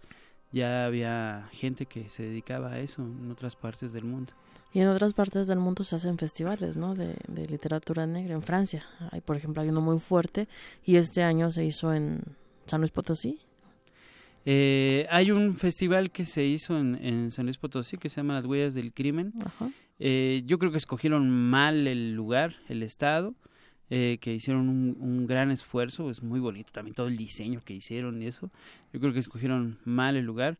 ya 0.52 0.86
había 0.86 1.48
gente 1.52 1.86
que 1.86 2.08
se 2.08 2.22
dedicaba 2.22 2.72
a 2.72 2.80
eso 2.80 3.02
en 3.02 3.30
otras 3.30 3.56
partes 3.56 3.92
del 3.92 4.04
mundo. 4.04 4.32
Y 4.72 4.80
en 4.80 4.88
otras 4.88 5.14
partes 5.14 5.46
del 5.46 5.58
mundo 5.58 5.84
se 5.84 5.96
hacen 5.96 6.18
festivales, 6.18 6.76
¿no? 6.76 6.94
De, 6.94 7.16
de 7.28 7.46
literatura 7.46 8.06
negra. 8.06 8.34
En 8.34 8.42
Francia, 8.42 8.84
hay, 9.10 9.20
por 9.20 9.36
ejemplo, 9.36 9.62
hay 9.62 9.70
uno 9.70 9.80
muy 9.80 9.98
fuerte 9.98 10.48
y 10.84 10.96
este 10.96 11.22
año 11.22 11.50
se 11.50 11.64
hizo 11.64 11.94
en 11.94 12.22
San 12.66 12.80
Luis 12.80 12.90
Potosí. 12.90 13.38
Eh, 14.44 15.06
hay 15.10 15.30
un 15.30 15.56
festival 15.56 16.10
que 16.10 16.26
se 16.26 16.44
hizo 16.44 16.78
en, 16.78 16.94
en 17.04 17.30
San 17.30 17.46
Luis 17.46 17.58
Potosí 17.58 17.96
que 17.96 18.08
se 18.08 18.16
llama 18.16 18.34
Las 18.34 18.46
Huellas 18.46 18.74
del 18.74 18.92
Crimen. 18.92 19.32
Ajá. 19.44 19.70
Eh, 19.98 20.42
yo 20.44 20.58
creo 20.58 20.70
que 20.70 20.76
escogieron 20.76 21.30
mal 21.30 21.86
el 21.86 22.12
lugar, 22.12 22.56
el 22.68 22.82
estado, 22.82 23.34
eh, 23.90 24.18
que 24.20 24.34
hicieron 24.34 24.68
un, 24.68 24.96
un 25.00 25.26
gran 25.26 25.50
esfuerzo, 25.50 26.10
es 26.10 26.22
muy 26.22 26.40
bonito 26.40 26.72
también 26.72 26.94
todo 26.94 27.06
el 27.08 27.16
diseño 27.16 27.60
que 27.64 27.74
hicieron 27.74 28.20
y 28.22 28.26
eso. 28.26 28.50
Yo 28.92 29.00
creo 29.00 29.12
que 29.12 29.18
escogieron 29.20 29.78
mal 29.84 30.16
el 30.16 30.24
lugar, 30.24 30.58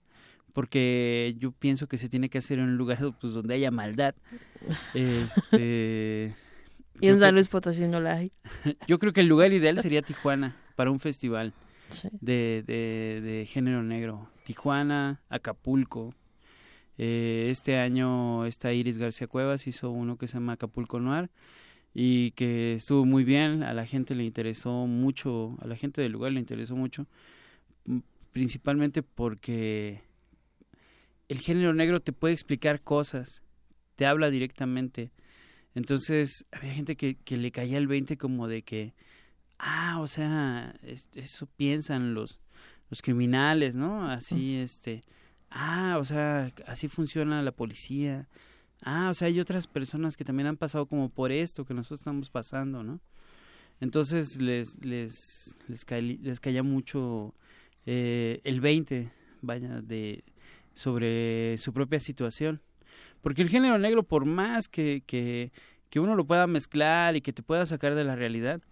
porque 0.52 1.34
yo 1.38 1.52
pienso 1.52 1.86
que 1.88 1.98
se 1.98 2.08
tiene 2.08 2.28
que 2.28 2.38
hacer 2.38 2.58
en 2.58 2.66
un 2.66 2.76
lugar 2.76 2.98
pues, 3.20 3.32
donde 3.34 3.54
haya 3.54 3.70
maldad. 3.70 4.14
Este, 4.94 6.34
Y 7.00 7.06
yo 7.08 7.12
en 7.12 7.18
San 7.20 7.28
creo- 7.28 7.32
Luis 7.32 7.48
Potosí 7.48 7.86
no 7.88 8.00
la 8.00 8.14
hay. 8.16 8.32
Yo 8.88 8.98
creo 8.98 9.12
que 9.12 9.20
el 9.20 9.26
lugar 9.26 9.52
ideal 9.52 9.78
sería 9.80 10.00
Tijuana 10.00 10.56
para 10.76 10.90
un 10.90 10.98
festival 10.98 11.52
Sí. 11.90 12.08
de, 12.22 12.64
de, 12.66 13.20
de 13.20 13.44
género 13.46 13.82
negro. 13.82 14.30
Tijuana, 14.44 15.20
Acapulco. 15.28 16.14
Eh, 16.98 17.48
este 17.50 17.78
año 17.78 18.46
esta 18.46 18.72
Iris 18.72 18.96
García 18.96 19.26
Cuevas 19.26 19.66
hizo 19.66 19.90
uno 19.90 20.16
que 20.16 20.26
se 20.26 20.34
llama 20.34 20.54
Acapulco 20.54 20.98
Noir 20.98 21.28
y 21.98 22.32
que 22.32 22.74
estuvo 22.74 23.06
muy 23.06 23.24
bien, 23.24 23.62
a 23.62 23.72
la 23.72 23.86
gente 23.86 24.14
le 24.14 24.22
interesó 24.24 24.86
mucho, 24.86 25.56
a 25.62 25.66
la 25.66 25.76
gente 25.76 26.02
del 26.02 26.12
lugar 26.12 26.32
le 26.32 26.40
interesó 26.40 26.76
mucho, 26.76 27.06
m- 27.86 28.02
principalmente 28.32 29.02
porque 29.02 30.02
el 31.28 31.38
género 31.38 31.72
negro 31.74 32.00
te 32.00 32.12
puede 32.12 32.34
explicar 32.34 32.82
cosas, 32.82 33.42
te 33.96 34.06
habla 34.06 34.30
directamente. 34.30 35.10
Entonces 35.74 36.44
había 36.52 36.72
gente 36.74 36.96
que, 36.96 37.16
que 37.16 37.36
le 37.36 37.50
caía 37.50 37.78
el 37.78 37.86
20 37.86 38.16
como 38.16 38.46
de 38.46 38.60
que, 38.62 38.94
ah, 39.58 39.98
o 40.00 40.06
sea, 40.06 40.74
es- 40.82 41.08
eso 41.14 41.46
piensan 41.56 42.14
los, 42.14 42.40
los 42.90 43.02
criminales, 43.02 43.74
¿no? 43.74 44.08
Así, 44.10 44.56
este, 44.56 45.02
ah, 45.50 45.96
o 45.98 46.04
sea, 46.04 46.52
así 46.66 46.88
funciona 46.88 47.42
la 47.42 47.52
policía. 47.52 48.28
Ah, 48.82 49.08
o 49.10 49.14
sea, 49.14 49.28
hay 49.28 49.40
otras 49.40 49.66
personas 49.66 50.16
que 50.16 50.24
también 50.24 50.46
han 50.46 50.56
pasado 50.56 50.86
como 50.86 51.08
por 51.08 51.32
esto 51.32 51.64
que 51.64 51.74
nosotros 51.74 52.00
estamos 52.00 52.30
pasando, 52.30 52.82
¿no? 52.82 53.00
Entonces 53.80 54.40
les, 54.40 54.82
les, 54.84 55.56
les, 55.68 55.86
les 56.22 56.40
caía 56.40 56.62
mucho 56.62 57.34
eh, 57.84 58.40
el 58.44 58.60
20, 58.60 59.10
vaya, 59.42 59.80
de, 59.82 60.24
sobre 60.74 61.58
su 61.58 61.72
propia 61.72 62.00
situación. 62.00 62.60
Porque 63.20 63.42
el 63.42 63.48
género 63.48 63.78
negro, 63.78 64.02
por 64.02 64.24
más 64.24 64.68
que, 64.68 65.02
que, 65.06 65.52
que 65.90 66.00
uno 66.00 66.14
lo 66.14 66.26
pueda 66.26 66.46
mezclar 66.46 67.16
y 67.16 67.20
que 67.20 67.32
te 67.32 67.42
pueda 67.42 67.66
sacar 67.66 67.94
de 67.94 68.04
la 68.04 68.16
realidad, 68.16 68.62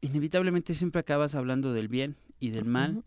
inevitablemente 0.00 0.74
siempre 0.74 1.00
acabas 1.00 1.34
hablando 1.34 1.72
del 1.72 1.88
bien 1.88 2.16
y 2.40 2.50
del 2.50 2.64
mal, 2.64 3.04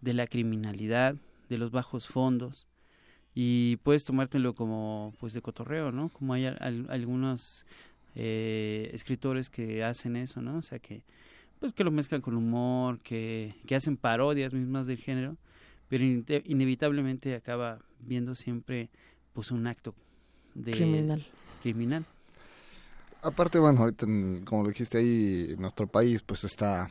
de 0.00 0.12
la 0.12 0.26
criminalidad, 0.26 1.16
de 1.48 1.58
los 1.58 1.70
bajos 1.70 2.08
fondos 2.08 2.66
y 3.40 3.76
puedes 3.84 4.04
tomártelo 4.04 4.52
como 4.52 5.14
pues 5.20 5.32
de 5.32 5.40
cotorreo, 5.42 5.92
¿no? 5.92 6.08
Como 6.08 6.34
hay 6.34 6.46
al- 6.46 6.58
al- 6.60 6.86
algunos 6.90 7.64
eh, 8.16 8.90
escritores 8.92 9.48
que 9.48 9.84
hacen 9.84 10.16
eso, 10.16 10.42
¿no? 10.42 10.56
O 10.58 10.62
sea 10.62 10.80
que 10.80 11.02
pues 11.60 11.72
que 11.72 11.84
lo 11.84 11.92
mezclan 11.92 12.20
con 12.20 12.34
humor, 12.36 12.98
que, 12.98 13.54
que 13.66 13.76
hacen 13.76 13.96
parodias 13.96 14.52
mismas 14.52 14.88
del 14.88 14.96
género, 14.98 15.36
pero 15.88 16.02
inevitablemente 16.04 17.36
acaba 17.36 17.78
viendo 18.00 18.34
siempre 18.34 18.88
pues 19.34 19.52
un 19.52 19.68
acto 19.68 19.94
de 20.56 20.72
Criminal. 20.72 21.24
criminal. 21.62 22.04
Aparte, 23.22 23.58
bueno, 23.60 23.80
ahorita, 23.80 24.06
en- 24.06 24.44
como 24.44 24.62
lo 24.64 24.68
dijiste 24.70 24.98
ahí, 24.98 25.54
nuestro 25.58 25.86
país 25.86 26.22
pues 26.22 26.42
está 26.42 26.90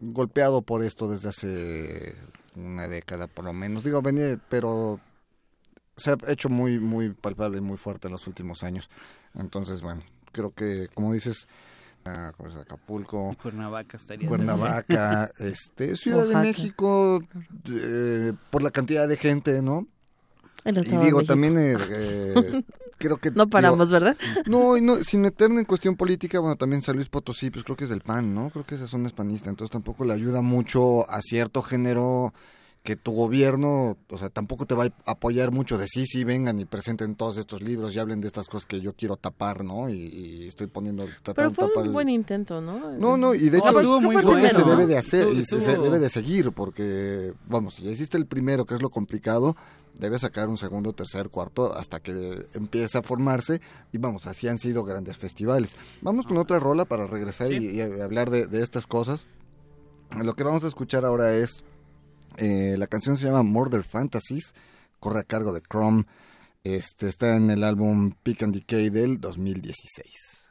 golpeado 0.00 0.60
por 0.60 0.82
esto 0.82 1.08
desde 1.08 1.28
hace 1.30 2.14
una 2.54 2.86
década 2.86 3.26
por 3.28 3.46
lo 3.46 3.54
menos. 3.54 3.84
Digo, 3.84 4.02
venía, 4.02 4.38
pero 4.50 5.00
se 5.96 6.10
ha 6.10 6.16
hecho 6.28 6.48
muy, 6.48 6.78
muy 6.78 7.10
palpable 7.10 7.58
y 7.58 7.62
muy 7.62 7.76
fuerte 7.76 8.08
en 8.08 8.12
los 8.12 8.26
últimos 8.26 8.62
años. 8.62 8.88
Entonces, 9.34 9.82
bueno, 9.82 10.02
creo 10.32 10.52
que, 10.52 10.88
como 10.94 11.12
dices, 11.12 11.48
ah. 12.04 12.32
Acapulco, 12.60 13.34
Cuernavaca 13.42 13.96
estaría 13.96 14.28
Cuernavaca, 14.28 15.30
este, 15.38 15.96
Ciudad 15.96 16.20
Oaxaca. 16.20 16.38
de 16.38 16.46
México, 16.46 17.22
eh, 17.68 18.32
por 18.50 18.62
la 18.62 18.70
cantidad 18.70 19.08
de 19.08 19.16
gente, 19.16 19.62
¿no? 19.62 19.86
El 20.64 20.78
Y 20.86 20.96
digo, 20.98 21.22
también 21.22 21.56
eh, 21.58 21.76
eh, 21.90 22.62
creo 22.98 23.16
que... 23.18 23.30
No 23.30 23.44
digo, 23.44 23.50
paramos, 23.50 23.90
¿verdad? 23.90 24.16
no, 24.46 24.76
y 24.76 24.82
no, 24.82 24.96
sin 25.02 25.20
meterme 25.20 25.60
en 25.60 25.64
cuestión 25.64 25.96
política, 25.96 26.40
bueno, 26.40 26.56
también 26.56 26.82
San 26.82 26.96
Luis 26.96 27.08
Potosí, 27.08 27.50
pues 27.50 27.64
creo 27.64 27.76
que 27.76 27.84
es 27.84 27.90
del 27.90 28.00
PAN, 28.00 28.34
¿no? 28.34 28.50
Creo 28.50 28.66
que 28.66 28.74
esa 28.74 28.88
zona 28.88 29.06
es 29.06 29.12
panista, 29.12 29.48
entonces 29.48 29.72
tampoco 29.72 30.04
le 30.04 30.12
ayuda 30.12 30.42
mucho 30.42 31.08
a 31.08 31.22
cierto 31.22 31.62
género 31.62 32.34
que 32.86 32.96
tu 32.96 33.12
gobierno, 33.12 33.98
o 34.08 34.16
sea, 34.18 34.30
tampoco 34.30 34.64
te 34.64 34.74
va 34.74 34.84
a 34.84 35.10
apoyar 35.10 35.50
mucho 35.50 35.76
de 35.76 35.86
sí, 35.88 36.06
sí, 36.06 36.24
vengan 36.24 36.58
y 36.58 36.64
presenten 36.64 37.16
todos 37.16 37.36
estos 37.36 37.60
libros 37.60 37.94
y 37.94 37.98
hablen 37.98 38.20
de 38.22 38.28
estas 38.28 38.46
cosas 38.48 38.64
que 38.66 38.80
yo 38.80 38.94
quiero 38.94 39.16
tapar, 39.16 39.64
¿no? 39.64 39.90
Y, 39.90 39.94
y 40.04 40.46
estoy 40.46 40.68
poniendo, 40.68 41.06
Pero 41.34 41.50
fue 41.52 41.66
tapar 41.66 41.82
un 41.82 41.86
el- 41.88 41.92
buen 41.92 42.08
intento, 42.08 42.60
¿no? 42.60 42.92
No, 42.92 43.16
no, 43.18 43.34
y 43.34 43.50
de 43.50 43.58
No, 43.58 43.68
hecho 43.68 43.80
estuvo 43.80 44.00
muy 44.00 44.16
creo 44.16 44.28
que 44.30 44.40
bueno. 44.40 44.48
se 44.58 44.64
debe 44.64 44.86
de 44.86 44.96
hacer 44.96 45.28
y 45.28 45.40
Estuvo- 45.40 45.60
se, 45.60 45.72
se 45.72 45.78
debe 45.78 45.98
de 45.98 46.08
seguir, 46.08 46.52
porque, 46.52 47.34
vamos, 47.48 47.74
si 47.74 47.82
ya 47.82 47.90
hiciste 47.90 48.16
el 48.16 48.26
primero, 48.26 48.64
que 48.64 48.74
es 48.76 48.80
lo 48.82 48.88
complicado, 48.88 49.56
debes 49.98 50.20
sacar 50.20 50.48
un 50.48 50.56
segundo, 50.56 50.92
tercer, 50.92 51.28
cuarto, 51.28 51.74
hasta 51.74 52.00
que 52.00 52.46
empiece 52.54 52.98
a 52.98 53.02
formarse, 53.02 53.60
y 53.92 53.98
vamos, 53.98 54.26
así 54.26 54.46
han 54.46 54.58
sido 54.58 54.84
grandes 54.84 55.16
festivales. 55.16 55.74
Vamos 56.02 56.26
con 56.26 56.36
otra 56.36 56.58
rola 56.60 56.84
para 56.84 57.06
regresar 57.06 57.52
y, 57.52 57.66
y 57.70 57.80
hablar 57.80 58.30
de, 58.30 58.46
de 58.46 58.62
estas 58.62 58.86
cosas. 58.86 59.26
Lo 60.16 60.34
que 60.34 60.44
vamos 60.44 60.62
a 60.62 60.68
escuchar 60.68 61.04
ahora 61.04 61.34
es, 61.34 61.64
eh, 62.36 62.76
la 62.76 62.86
canción 62.86 63.16
se 63.16 63.26
llama 63.26 63.42
Murder 63.42 63.82
Fantasies, 63.82 64.54
corre 65.00 65.20
a 65.20 65.24
cargo 65.24 65.52
de 65.52 65.60
Chrome, 65.60 66.04
este, 66.64 67.08
está 67.08 67.36
en 67.36 67.50
el 67.50 67.62
álbum 67.62 68.12
Pick 68.22 68.42
and 68.42 68.54
Decay 68.54 68.90
del 68.90 69.20
2016. 69.20 70.48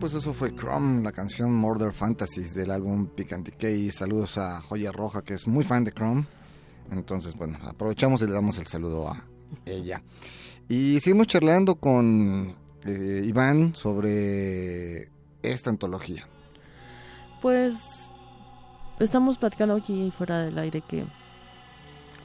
Pues 0.00 0.12
eso 0.14 0.34
fue 0.34 0.54
Chrome, 0.54 1.02
la 1.02 1.12
canción 1.12 1.54
Murder 1.54 1.92
Fantasies 1.92 2.52
del 2.52 2.72
álbum 2.72 3.06
Picant 3.06 3.46
Decay. 3.46 3.90
Saludos 3.92 4.38
a 4.38 4.60
Joya 4.60 4.90
Roja, 4.90 5.22
que 5.22 5.34
es 5.34 5.46
muy 5.46 5.62
fan 5.62 5.84
de 5.84 5.92
Chrome. 5.92 6.26
Entonces, 6.90 7.34
bueno, 7.36 7.58
aprovechamos 7.62 8.20
y 8.20 8.26
le 8.26 8.32
damos 8.32 8.58
el 8.58 8.66
saludo 8.66 9.08
a 9.08 9.24
ella. 9.64 10.02
Y 10.68 10.98
seguimos 11.00 11.28
charlando 11.28 11.76
con 11.76 12.56
eh, 12.84 13.22
Iván 13.24 13.76
sobre 13.76 15.10
esta 15.42 15.70
antología. 15.70 16.26
Pues 17.40 17.76
estamos 18.98 19.38
platicando 19.38 19.76
aquí 19.76 20.12
fuera 20.18 20.42
del 20.42 20.58
aire 20.58 20.82
que 20.82 21.06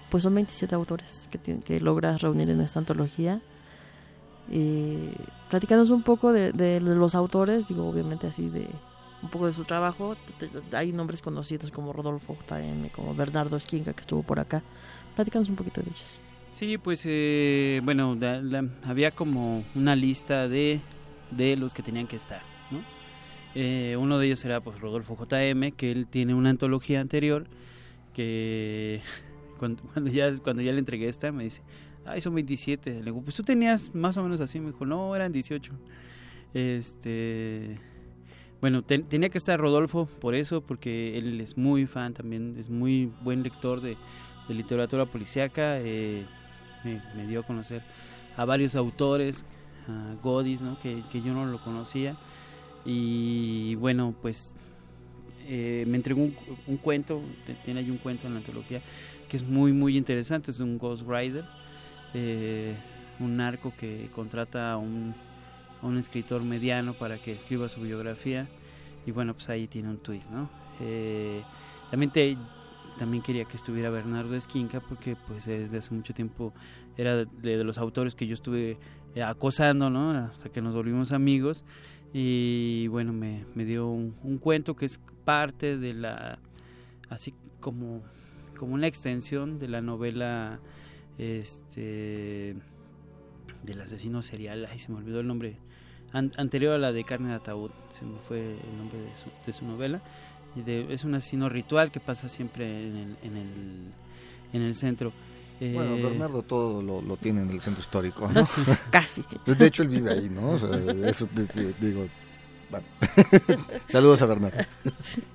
pues 0.09 0.23
son 0.23 0.33
27 0.33 0.73
autores 0.73 1.27
que, 1.29 1.37
tienen, 1.37 1.61
que 1.61 1.79
logras 1.79 2.21
reunir 2.21 2.49
en 2.49 2.61
esta 2.61 2.79
antología. 2.79 3.41
Y 4.49 5.11
platicándonos 5.49 5.91
un 5.91 6.03
poco 6.03 6.31
de, 6.31 6.51
de 6.51 6.79
los 6.79 7.15
autores, 7.15 7.67
digo 7.67 7.87
obviamente 7.89 8.27
así 8.27 8.49
de 8.49 8.67
un 9.21 9.29
poco 9.29 9.47
de 9.47 9.53
su 9.53 9.65
trabajo. 9.65 10.15
Hay 10.71 10.93
nombres 10.93 11.21
conocidos 11.21 11.71
como 11.71 11.91
Rodolfo 11.93 12.35
JM, 12.47 12.89
como 12.89 13.13
Bernardo 13.15 13.57
Esquinca 13.57 13.93
que 13.93 14.01
estuvo 14.01 14.23
por 14.23 14.39
acá. 14.39 14.63
Platícanos 15.15 15.49
un 15.49 15.55
poquito 15.55 15.81
de 15.81 15.87
ellos. 15.89 16.21
Sí, 16.51 16.77
pues 16.77 17.03
eh, 17.05 17.81
bueno, 17.83 18.15
da- 18.15 18.41
la- 18.41 18.65
había 18.85 19.11
como 19.11 19.63
una 19.75 19.95
lista 19.95 20.47
de, 20.47 20.81
de 21.31 21.57
los 21.57 21.73
que 21.73 21.83
tenían 21.83 22.07
que 22.07 22.15
estar, 22.15 22.41
¿no? 22.71 22.79
Eh, 23.55 23.97
uno 23.99 24.17
de 24.19 24.27
ellos 24.27 24.43
era 24.45 24.61
pues 24.61 24.79
Rodolfo 24.79 25.15
JM, 25.17 25.71
que 25.73 25.91
él 25.91 26.07
tiene 26.07 26.33
una 26.33 26.49
antología 26.51 27.01
anterior 27.01 27.45
que 28.13 29.01
cuando, 29.59 29.83
cuando 29.93 30.09
ya 30.11 30.35
cuando 30.39 30.61
ya 30.61 30.71
le 30.71 30.79
entregué 30.79 31.09
esta 31.09 31.31
me 31.31 31.43
dice, 31.43 31.61
ay, 32.09 32.21
son 32.21 32.35
27. 32.35 32.95
Le 32.95 33.01
digo, 33.01 33.21
pues 33.21 33.35
tú 33.35 33.43
tenías 33.43 33.93
más 33.93 34.17
o 34.17 34.23
menos 34.23 34.39
así. 34.41 34.59
Me 34.59 34.67
dijo, 34.67 34.85
no, 34.85 35.15
eran 35.15 35.31
18. 35.31 35.73
Este. 36.53 37.77
Bueno, 38.61 38.83
ten- 38.83 39.03
tenía 39.03 39.29
que 39.29 39.37
estar 39.37 39.59
Rodolfo 39.59 40.07
por 40.19 40.35
eso, 40.35 40.61
porque 40.61 41.17
él 41.17 41.39
es 41.39 41.57
muy 41.57 41.85
fan 41.85 42.13
también, 42.13 42.57
es 42.59 42.69
muy 42.69 43.11
buen 43.21 43.41
lector 43.41 43.79
de, 43.81 43.97
literatura 44.49 45.05
policíaca. 45.05 45.79
eh, 45.79 46.25
me, 46.83 47.27
dio 47.27 47.41
a 47.41 47.43
conocer 47.43 47.83
a 48.35 48.45
varios 48.45 48.75
autores, 48.75 49.45
a 49.87 50.15
Godis, 50.23 50.61
¿no? 50.61 50.79
que, 50.79 51.03
yo 51.13 51.33
no 51.33 51.45
lo 51.45 51.61
conocía. 51.63 52.17
Y 52.83 53.75
bueno, 53.75 54.15
pues 54.21 54.55
eh, 55.47 55.85
me 55.87 55.97
entregó 55.97 56.23
un, 56.23 56.35
un 56.67 56.77
cuento, 56.77 57.21
tiene 57.63 57.81
ahí 57.81 57.91
un 57.91 57.97
cuento 57.97 58.27
en 58.27 58.33
la 58.33 58.39
antología 58.39 58.81
que 59.29 59.37
es 59.37 59.43
muy 59.43 59.71
muy 59.71 59.95
interesante, 59.95 60.51
es 60.51 60.59
un 60.59 60.77
Ghost 60.77 61.03
Rider, 61.07 61.45
eh, 62.13 62.75
un 63.19 63.37
narco 63.37 63.73
que 63.77 64.09
contrata 64.13 64.71
a 64.71 64.77
un, 64.77 65.13
a 65.81 65.85
un 65.85 65.97
escritor 65.97 66.43
mediano 66.43 66.93
para 66.93 67.17
que 67.17 67.31
escriba 67.31 67.69
su 67.69 67.81
biografía 67.81 68.47
y 69.05 69.11
bueno 69.11 69.33
pues 69.33 69.49
ahí 69.49 69.67
tiene 69.67 69.89
un 69.89 69.97
twist, 69.97 70.31
¿no? 70.31 70.49
Eh, 70.79 71.43
también 71.91 72.11
te, 72.11 72.37
también 72.97 73.23
quería 73.23 73.45
que 73.45 73.57
estuviera 73.57 73.89
Bernardo 73.89 74.35
Esquinca 74.35 74.79
porque 74.79 75.15
pues 75.15 75.45
desde 75.45 75.77
hace 75.77 75.93
mucho 75.93 76.13
tiempo 76.13 76.53
era 76.97 77.25
de, 77.25 77.63
los 77.63 77.77
autores 77.77 78.15
que 78.15 78.27
yo 78.27 78.33
estuve 78.33 78.77
eh, 79.15 79.23
acosando, 79.23 79.89
¿no? 79.89 80.11
Hasta 80.11 80.49
que 80.49 80.61
nos 80.61 80.75
volvimos 80.75 81.11
amigos 81.11 81.63
y 82.13 82.87
bueno, 82.87 83.13
me, 83.13 83.45
me 83.55 83.65
dio 83.65 83.87
un, 83.87 84.15
un 84.23 84.37
cuento 84.37 84.75
que 84.75 84.85
es 84.85 84.99
parte 85.25 85.77
de 85.77 85.93
la, 85.93 86.39
así 87.09 87.33
como, 87.59 88.01
como 88.57 88.73
una 88.73 88.87
extensión 88.87 89.59
de 89.59 89.67
la 89.67 89.81
novela, 89.81 90.59
este, 91.19 92.55
del 93.63 93.81
asesino 93.81 94.21
serial, 94.21 94.67
ay, 94.71 94.79
se 94.79 94.91
me 94.91 94.97
olvidó 94.97 95.19
el 95.19 95.27
nombre, 95.27 95.57
an- 96.13 96.31
anterior 96.37 96.73
a 96.73 96.77
la 96.77 96.91
de 96.91 97.03
Carne 97.03 97.29
de 97.29 97.35
Ataúd, 97.35 97.71
se 97.99 98.05
me 98.05 98.17
fue 98.27 98.39
el 98.39 98.77
nombre 98.77 98.99
de 98.99 99.15
su, 99.15 99.29
de 99.45 99.53
su 99.53 99.65
novela, 99.65 100.01
y 100.55 100.61
de- 100.61 100.91
es 100.93 101.03
un 101.03 101.13
asesino 101.15 101.49
ritual 101.49 101.91
que 101.91 101.99
pasa 101.99 102.29
siempre 102.29 102.65
en 102.87 102.95
el, 102.95 103.17
en 103.21 103.37
el, 103.37 103.91
en 104.53 104.61
el 104.61 104.73
centro. 104.73 105.11
Bueno, 105.59 105.97
Eh, 105.97 106.01
Bernardo 106.03 106.41
todo 106.41 106.81
lo, 106.81 107.01
lo 107.01 107.17
tiene 107.17 107.41
en 107.41 107.49
el 107.49 107.59
centro 107.59 107.81
histórico, 107.83 108.29
¿no? 108.31 108.47
Casi. 108.91 109.23
Pues, 109.45 109.57
de 109.57 109.67
hecho, 109.67 109.83
él 109.83 109.89
vive 109.89 110.11
ahí, 110.11 110.29
¿no? 110.29 110.51
O 110.51 110.57
sea, 110.57 110.69
eso, 111.05 111.27
digo... 111.81 112.07
bueno. 112.71 112.85
Saludos 113.87 114.21
a 114.21 114.25
Bernardo. 114.25 114.57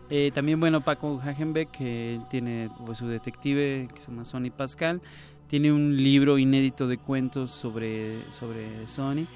Eh, 0.09 0.31
también, 0.35 0.59
bueno, 0.61 0.81
Paco 0.83 1.21
Hagenbeck, 1.23 1.71
que 1.73 2.21
tiene 2.31 2.71
pues, 2.87 2.97
su 2.99 3.07
detective, 3.07 3.87
que 3.95 4.01
se 4.01 4.11
llama 4.11 4.25
Sony 4.25 4.51
Pascal, 4.57 5.03
tiene 5.49 5.73
un 5.73 5.97
libro 5.97 6.39
inédito 6.39 6.87
de 6.89 6.97
cuentos 6.97 7.51
sobre, 7.51 8.31
sobre 8.31 8.87
Sony. 8.87 9.27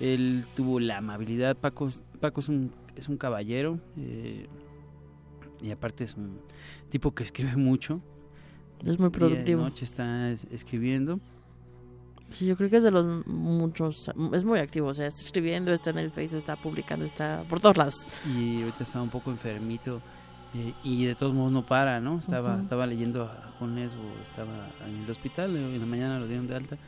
Él 0.00 0.46
tuvo 0.54 0.80
la 0.80 0.98
amabilidad, 0.98 1.56
Paco, 1.56 1.88
Paco 2.20 2.40
es, 2.40 2.48
un, 2.48 2.72
es 2.96 3.08
un 3.08 3.16
caballero 3.16 3.78
eh, 3.96 4.46
y 5.62 5.70
aparte 5.70 6.04
es 6.04 6.14
un 6.16 6.40
tipo 6.88 7.14
que 7.14 7.22
escribe 7.22 7.56
mucho. 7.56 8.00
Es 8.84 8.98
muy 8.98 9.10
productivo. 9.10 9.62
noche 9.62 9.84
está 9.84 10.30
es- 10.30 10.44
escribiendo. 10.50 11.20
Sí, 12.30 12.46
yo 12.46 12.56
creo 12.56 12.70
que 12.70 12.78
es 12.78 12.82
de 12.82 12.90
los 12.90 13.26
muchos. 13.26 14.10
Es 14.32 14.42
muy 14.44 14.58
activo. 14.58 14.88
O 14.88 14.94
sea, 14.94 15.06
está 15.06 15.20
escribiendo, 15.20 15.72
está 15.72 15.90
en 15.90 15.98
el 15.98 16.10
Face, 16.10 16.36
está 16.36 16.56
publicando, 16.56 17.04
está 17.04 17.44
por 17.48 17.60
todos 17.60 17.76
lados. 17.76 18.06
y 18.34 18.60
ahorita 18.62 18.82
está 18.84 19.00
un 19.02 19.10
poco 19.10 19.30
enfermito 19.30 20.00
eh, 20.54 20.74
y 20.84 21.04
de 21.04 21.14
todos 21.14 21.34
modos 21.34 21.52
no 21.52 21.64
para, 21.64 22.00
¿no? 22.00 22.18
Estaba, 22.18 22.60
estaba 22.60 22.86
leyendo 22.86 23.24
a 23.24 23.52
Juan 23.58 23.74
Nesbo, 23.74 24.02
estaba 24.22 24.70
en 24.86 25.04
el 25.04 25.10
hospital, 25.10 25.56
eh, 25.56 25.74
en 25.74 25.80
la 25.80 25.86
mañana 25.86 26.18
lo 26.18 26.26
dieron 26.26 26.46
de 26.46 26.54
alta. 26.54 26.78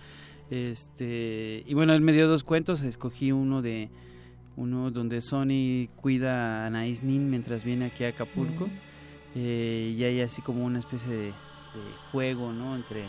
Este, 0.50 1.64
y 1.66 1.74
bueno, 1.74 1.94
él 1.94 2.00
me 2.02 2.12
dio 2.12 2.28
dos 2.28 2.44
cuentos, 2.44 2.82
escogí 2.82 3.32
uno 3.32 3.62
de 3.62 3.88
uno 4.56 4.90
donde 4.90 5.20
Sony 5.20 5.88
cuida 5.96 6.64
a 6.64 6.66
Anaís 6.66 7.02
Nin 7.02 7.30
mientras 7.30 7.64
viene 7.64 7.86
aquí 7.86 8.04
a 8.04 8.08
Acapulco. 8.08 8.68
Eh, 9.34 9.94
y 9.98 10.04
hay 10.04 10.20
así 10.20 10.42
como 10.42 10.64
una 10.64 10.78
especie 10.78 11.10
de, 11.10 11.26
de 11.26 11.32
juego, 12.12 12.52
¿no? 12.52 12.76
Entre, 12.76 13.08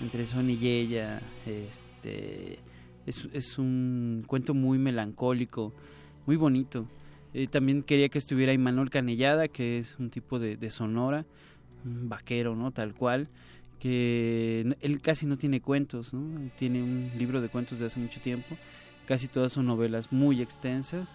entre 0.00 0.26
Sony 0.26 0.56
y 0.60 0.68
ella. 0.68 1.20
Este, 1.44 2.60
es, 3.06 3.28
es 3.32 3.58
un 3.58 4.24
cuento 4.26 4.54
muy 4.54 4.78
melancólico, 4.78 5.72
muy 6.26 6.36
bonito. 6.36 6.86
Eh, 7.38 7.48
también 7.48 7.82
quería 7.82 8.08
que 8.08 8.16
estuviera 8.16 8.54
Imanol 8.54 8.88
Canellada, 8.88 9.46
que 9.48 9.76
es 9.76 9.98
un 9.98 10.08
tipo 10.08 10.38
de, 10.38 10.56
de 10.56 10.70
Sonora, 10.70 11.26
un 11.84 12.08
vaquero, 12.08 12.56
¿no? 12.56 12.70
Tal 12.70 12.94
cual, 12.94 13.28
que 13.78 14.74
él 14.80 15.02
casi 15.02 15.26
no 15.26 15.36
tiene 15.36 15.60
cuentos, 15.60 16.14
¿no? 16.14 16.50
Tiene 16.56 16.82
un 16.82 17.10
libro 17.18 17.42
de 17.42 17.50
cuentos 17.50 17.78
de 17.78 17.84
hace 17.84 18.00
mucho 18.00 18.22
tiempo, 18.22 18.56
casi 19.04 19.28
todas 19.28 19.52
son 19.52 19.66
novelas 19.66 20.10
muy 20.10 20.40
extensas. 20.40 21.14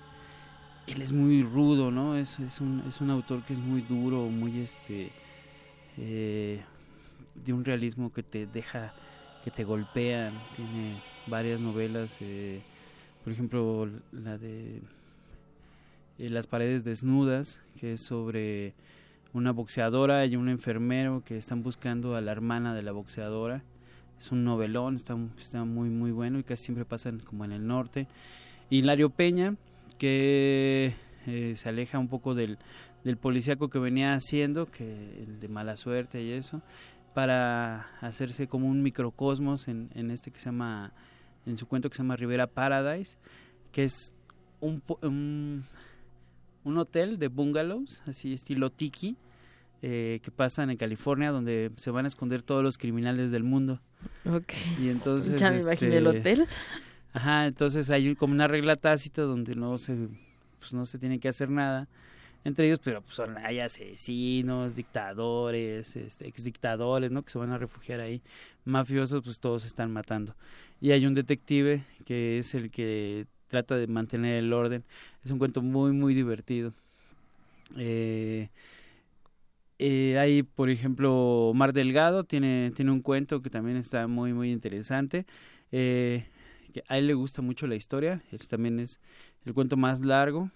Él 0.85 1.01
es 1.01 1.11
muy 1.11 1.41
rudo, 1.41 1.89
¿no? 1.89 2.15
Es, 2.15 2.39
es, 2.39 2.61
un, 2.61 2.83
es 2.87 3.01
un 3.01 3.09
autor 3.09 3.43
que 3.43 3.53
es 3.53 3.59
muy 3.59 3.81
duro, 3.81 4.27
muy 4.27 4.59
este... 4.59 5.09
eh, 5.97 6.61
de 7.33 7.53
un 7.53 7.65
realismo 7.65 8.13
que 8.13 8.21
te 8.21 8.45
deja, 8.45 8.93
que 9.43 9.49
te 9.49 9.63
golpean. 9.63 10.39
Tiene 10.55 11.01
varias 11.25 11.59
novelas, 11.61 12.17
eh, 12.19 12.61
por 13.23 13.33
ejemplo, 13.33 13.89
la 14.11 14.37
de 14.37 14.81
eh, 16.21 16.29
Las 16.29 16.47
paredes 16.47 16.83
desnudas, 16.83 17.59
que 17.79 17.93
es 17.93 18.01
sobre 18.01 18.73
una 19.33 19.51
boxeadora 19.51 20.25
y 20.25 20.35
un 20.35 20.49
enfermero 20.49 21.23
que 21.25 21.37
están 21.37 21.63
buscando 21.63 22.15
a 22.15 22.21
la 22.21 22.31
hermana 22.31 22.75
de 22.75 22.83
la 22.83 22.91
boxeadora. 22.91 23.63
Es 24.19 24.31
un 24.31 24.43
novelón, 24.43 24.95
está, 24.95 25.17
está 25.39 25.63
muy 25.63 25.89
muy 25.89 26.11
bueno 26.11 26.37
y 26.37 26.43
casi 26.43 26.65
siempre 26.65 26.85
pasan 26.85 27.19
como 27.19 27.43
en 27.45 27.51
el 27.51 27.65
norte. 27.65 28.07
Hilario 28.69 29.09
Peña, 29.09 29.55
que 29.97 30.93
eh, 31.25 31.53
se 31.55 31.69
aleja 31.69 31.97
un 31.97 32.07
poco 32.07 32.35
del, 32.35 32.59
del 33.03 33.17
policíaco 33.17 33.69
que 33.69 33.79
venía 33.79 34.13
haciendo, 34.13 34.67
que 34.67 35.23
el 35.23 35.39
de 35.39 35.47
mala 35.47 35.75
suerte 35.75 36.21
y 36.21 36.33
eso, 36.33 36.61
para 37.13 37.87
hacerse 37.99 38.47
como 38.47 38.67
un 38.67 38.83
microcosmos 38.83 39.67
en, 39.67 39.89
este 40.11 40.31
que 40.31 40.39
se 40.39 40.45
llama, 40.45 40.93
en 41.45 41.57
su 41.57 41.67
cuento 41.67 41.89
que 41.89 41.95
se 41.95 42.03
llama 42.03 42.15
Rivera 42.15 42.47
Paradise, 42.47 43.17
que 43.71 43.85
es 43.85 44.13
un, 44.59 44.83
un, 45.01 45.65
un 46.63 46.77
hotel 46.77 47.17
de 47.17 47.27
bungalows, 47.27 48.03
así 48.05 48.33
estilo 48.33 48.69
tiki, 48.71 49.17
eh, 49.81 50.19
que 50.23 50.31
pasan 50.31 50.69
en 50.69 50.77
California, 50.77 51.31
donde 51.31 51.71
se 51.75 51.91
van 51.91 52.05
a 52.05 52.07
esconder 52.07 52.43
todos 52.43 52.63
los 52.63 52.77
criminales 52.77 53.31
del 53.31 53.43
mundo. 53.43 53.81
Ok. 54.25 54.53
Y 54.79 54.89
entonces, 54.89 55.39
ya 55.39 55.51
me 55.51 55.61
imaginé 55.61 55.97
el 55.97 56.07
este, 56.07 56.19
hotel. 56.19 56.47
Ajá, 57.13 57.47
entonces 57.47 57.89
hay 57.89 58.15
como 58.15 58.33
una 58.33 58.47
regla 58.47 58.75
tácita 58.75 59.23
donde 59.23 59.55
no 59.55 59.77
se, 59.77 59.95
pues 60.59 60.73
no 60.73 60.85
se 60.85 60.97
tiene 60.97 61.19
que 61.19 61.29
hacer 61.29 61.49
nada 61.49 61.87
entre 62.43 62.65
ellos, 62.65 62.79
pero 62.83 63.01
pues 63.01 63.15
son, 63.15 63.37
hay 63.37 63.59
asesinos, 63.59 64.75
dictadores, 64.75 65.95
este, 65.95 66.27
exdictadores, 66.27 67.11
¿no? 67.11 67.23
Que 67.23 67.29
se 67.29 67.37
van 67.37 67.51
a 67.51 67.57
refugiar 67.57 67.99
ahí. 67.99 68.21
Mafiosos, 68.65 69.23
pues 69.23 69.39
todos 69.39 69.61
se 69.61 69.67
están 69.67 69.91
matando. 69.91 70.35
Y 70.79 70.91
hay 70.91 71.05
un 71.05 71.13
detective 71.13 71.85
que 72.05 72.39
es 72.39 72.55
el 72.55 72.71
que 72.71 73.27
trata 73.51 73.75
de 73.75 73.87
mantener 73.87 74.37
el 74.37 74.53
orden. 74.53 74.83
Es 75.23 75.31
un 75.31 75.37
cuento 75.39 75.61
muy, 75.61 75.91
muy 75.91 76.13
divertido. 76.15 76.73
Eh, 77.77 78.49
eh, 79.79 80.17
hay, 80.19 80.43
por 80.43 80.69
ejemplo, 80.69 81.51
Mar 81.55 81.73
Delgado 81.73 82.23
tiene, 82.23 82.71
tiene 82.75 82.91
un 82.91 83.01
cuento 83.01 83.41
que 83.41 83.49
también 83.49 83.77
está 83.77 84.07
muy, 84.07 84.33
muy 84.33 84.51
interesante. 84.51 85.25
Eh, 85.71 86.25
a 86.87 86.97
él 86.97 87.07
le 87.07 87.13
gusta 87.13 87.41
mucho 87.41 87.67
la 87.67 87.75
historia. 87.75 88.21
Él 88.31 88.39
también 88.47 88.79
es 88.79 88.99
el 89.45 89.53
cuento 89.53 89.77
más 89.77 90.01
largo. 90.01 90.49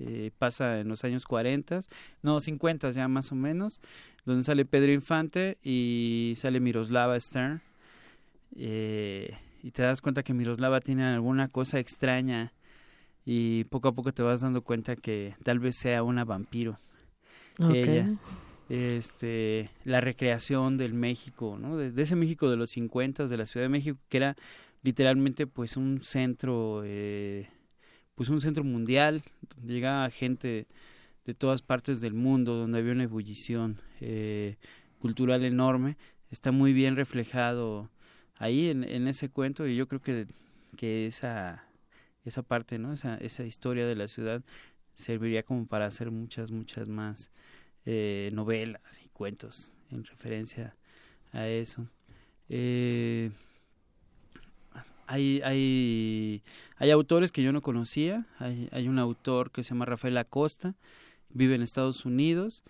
eh, 0.00 0.30
pasa 0.38 0.80
en 0.80 0.88
los 0.88 1.04
años 1.04 1.26
40, 1.26 1.80
no 2.22 2.40
50 2.40 2.90
ya 2.90 3.06
más 3.08 3.32
o 3.32 3.34
menos, 3.36 3.80
donde 4.24 4.44
sale 4.44 4.64
Pedro 4.64 4.92
Infante 4.92 5.58
y 5.62 6.34
sale 6.36 6.58
Miroslava 6.60 7.20
Stern. 7.20 7.60
eh, 8.56 9.36
y 9.62 9.70
te 9.72 9.82
das 9.82 10.00
cuenta 10.00 10.22
que 10.22 10.34
Miroslava 10.34 10.80
tiene 10.80 11.04
alguna 11.04 11.48
cosa 11.48 11.78
extraña 11.78 12.52
y 13.24 13.64
poco 13.64 13.88
a 13.88 13.92
poco 13.92 14.12
te 14.12 14.22
vas 14.22 14.40
dando 14.40 14.62
cuenta 14.62 14.96
que 14.96 15.34
tal 15.42 15.58
vez 15.58 15.76
sea 15.76 16.02
una 16.02 16.24
vampiro 16.24 16.78
ella. 17.58 18.18
este 18.68 19.70
la 19.84 20.00
recreación 20.00 20.76
del 20.78 20.94
México, 20.94 21.58
¿no? 21.60 21.76
De, 21.76 21.90
de 21.90 22.02
ese 22.02 22.16
México 22.16 22.48
de 22.48 22.56
los 22.56 22.70
50 22.70 23.26
de 23.26 23.36
la 23.36 23.46
Ciudad 23.46 23.64
de 23.64 23.70
México 23.70 23.98
que 24.08 24.16
era 24.16 24.36
literalmente 24.82 25.46
pues 25.46 25.76
un 25.76 26.02
centro 26.02 26.82
eh, 26.84 27.48
pues 28.14 28.28
un 28.30 28.40
centro 28.40 28.64
mundial 28.64 29.22
donde 29.56 29.74
llegaba 29.74 30.08
gente 30.10 30.66
de 31.26 31.34
todas 31.34 31.62
partes 31.62 32.00
del 32.00 32.14
mundo 32.14 32.54
donde 32.54 32.78
había 32.78 32.92
una 32.92 33.04
ebullición 33.04 33.80
eh, 34.00 34.56
cultural 34.98 35.44
enorme 35.44 35.98
está 36.30 36.50
muy 36.50 36.72
bien 36.72 36.96
reflejado 36.96 37.90
ahí 38.40 38.70
en, 38.70 38.82
en 38.82 39.06
ese 39.06 39.28
cuento 39.28 39.68
y 39.68 39.76
yo 39.76 39.86
creo 39.86 40.02
que, 40.02 40.26
que 40.76 41.06
esa 41.06 41.64
esa 42.24 42.42
parte 42.42 42.78
no 42.78 42.92
esa 42.92 43.16
esa 43.18 43.44
historia 43.44 43.86
de 43.86 43.94
la 43.94 44.08
ciudad 44.08 44.42
serviría 44.94 45.42
como 45.44 45.66
para 45.66 45.86
hacer 45.86 46.10
muchas 46.10 46.50
muchas 46.50 46.88
más 46.88 47.30
eh, 47.86 48.30
novelas 48.32 49.00
y 49.04 49.08
cuentos 49.08 49.76
en 49.90 50.04
referencia 50.04 50.76
a 51.32 51.46
eso. 51.48 51.86
Eh, 52.48 53.30
hay, 55.06 55.40
hay, 55.42 56.42
hay 56.76 56.90
autores 56.90 57.32
que 57.32 57.42
yo 57.42 57.52
no 57.52 57.62
conocía. 57.62 58.26
Hay, 58.38 58.68
hay 58.70 58.86
un 58.86 58.98
autor 58.98 59.50
que 59.50 59.64
se 59.64 59.70
llama 59.70 59.86
Rafael 59.86 60.16
Acosta, 60.18 60.74
vive 61.30 61.54
en 61.54 61.62
Estados 61.62 62.04
Unidos 62.04 62.62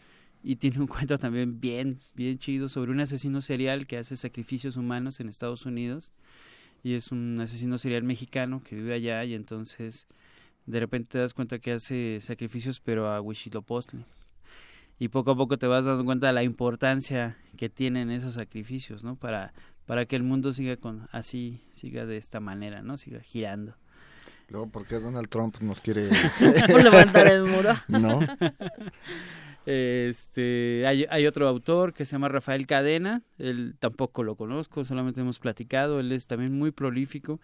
y 0.42 0.56
tiene 0.56 0.80
un 0.80 0.86
cuento 0.86 1.18
también 1.18 1.60
bien, 1.60 2.00
bien 2.14 2.38
chido 2.38 2.68
sobre 2.68 2.92
un 2.92 3.00
asesino 3.00 3.42
serial 3.42 3.86
que 3.86 3.98
hace 3.98 4.16
sacrificios 4.16 4.76
humanos 4.76 5.20
en 5.20 5.28
Estados 5.28 5.66
Unidos. 5.66 6.12
Y 6.82 6.94
es 6.94 7.12
un 7.12 7.38
asesino 7.40 7.76
serial 7.76 8.04
mexicano 8.04 8.62
que 8.62 8.74
vive 8.76 8.94
allá 8.94 9.22
y 9.24 9.34
entonces 9.34 10.06
de 10.64 10.80
repente 10.80 11.10
te 11.12 11.18
das 11.18 11.34
cuenta 11.34 11.58
que 11.58 11.72
hace 11.72 12.20
sacrificios 12.22 12.80
pero 12.80 13.10
a 13.10 13.20
Huitzilopochtli. 13.20 14.04
y 14.98 15.08
poco 15.08 15.32
a 15.32 15.36
poco 15.36 15.58
te 15.58 15.66
vas 15.66 15.84
dando 15.84 16.04
cuenta 16.04 16.28
de 16.28 16.32
la 16.32 16.42
importancia 16.42 17.36
que 17.58 17.68
tienen 17.68 18.10
esos 18.10 18.34
sacrificios, 18.34 19.04
¿no? 19.04 19.16
Para, 19.16 19.52
para 19.84 20.06
que 20.06 20.16
el 20.16 20.22
mundo 20.22 20.54
siga 20.54 20.76
con 20.76 21.08
así, 21.12 21.60
siga 21.74 22.06
de 22.06 22.16
esta 22.16 22.40
manera, 22.40 22.82
¿no? 22.82 22.96
Siga 22.96 23.20
girando. 23.20 23.74
Luego, 24.48 24.68
¿por 24.68 24.86
qué 24.86 24.98
Donald 24.98 25.28
Trump 25.28 25.60
nos 25.60 25.80
quiere 25.80 26.08
levantar 26.82 27.26
el 27.28 27.44
muro? 27.44 27.74
no? 27.88 28.20
Este, 29.66 30.84
hay, 30.86 31.06
hay 31.10 31.26
otro 31.26 31.46
autor 31.46 31.92
que 31.92 32.04
se 32.04 32.12
llama 32.12 32.28
Rafael 32.28 32.66
Cadena, 32.66 33.22
él 33.38 33.74
tampoco 33.78 34.22
lo 34.22 34.34
conozco, 34.36 34.84
solamente 34.84 35.20
hemos 35.20 35.38
platicado, 35.38 36.00
él 36.00 36.12
es 36.12 36.26
también 36.26 36.56
muy 36.58 36.70
prolífico, 36.70 37.40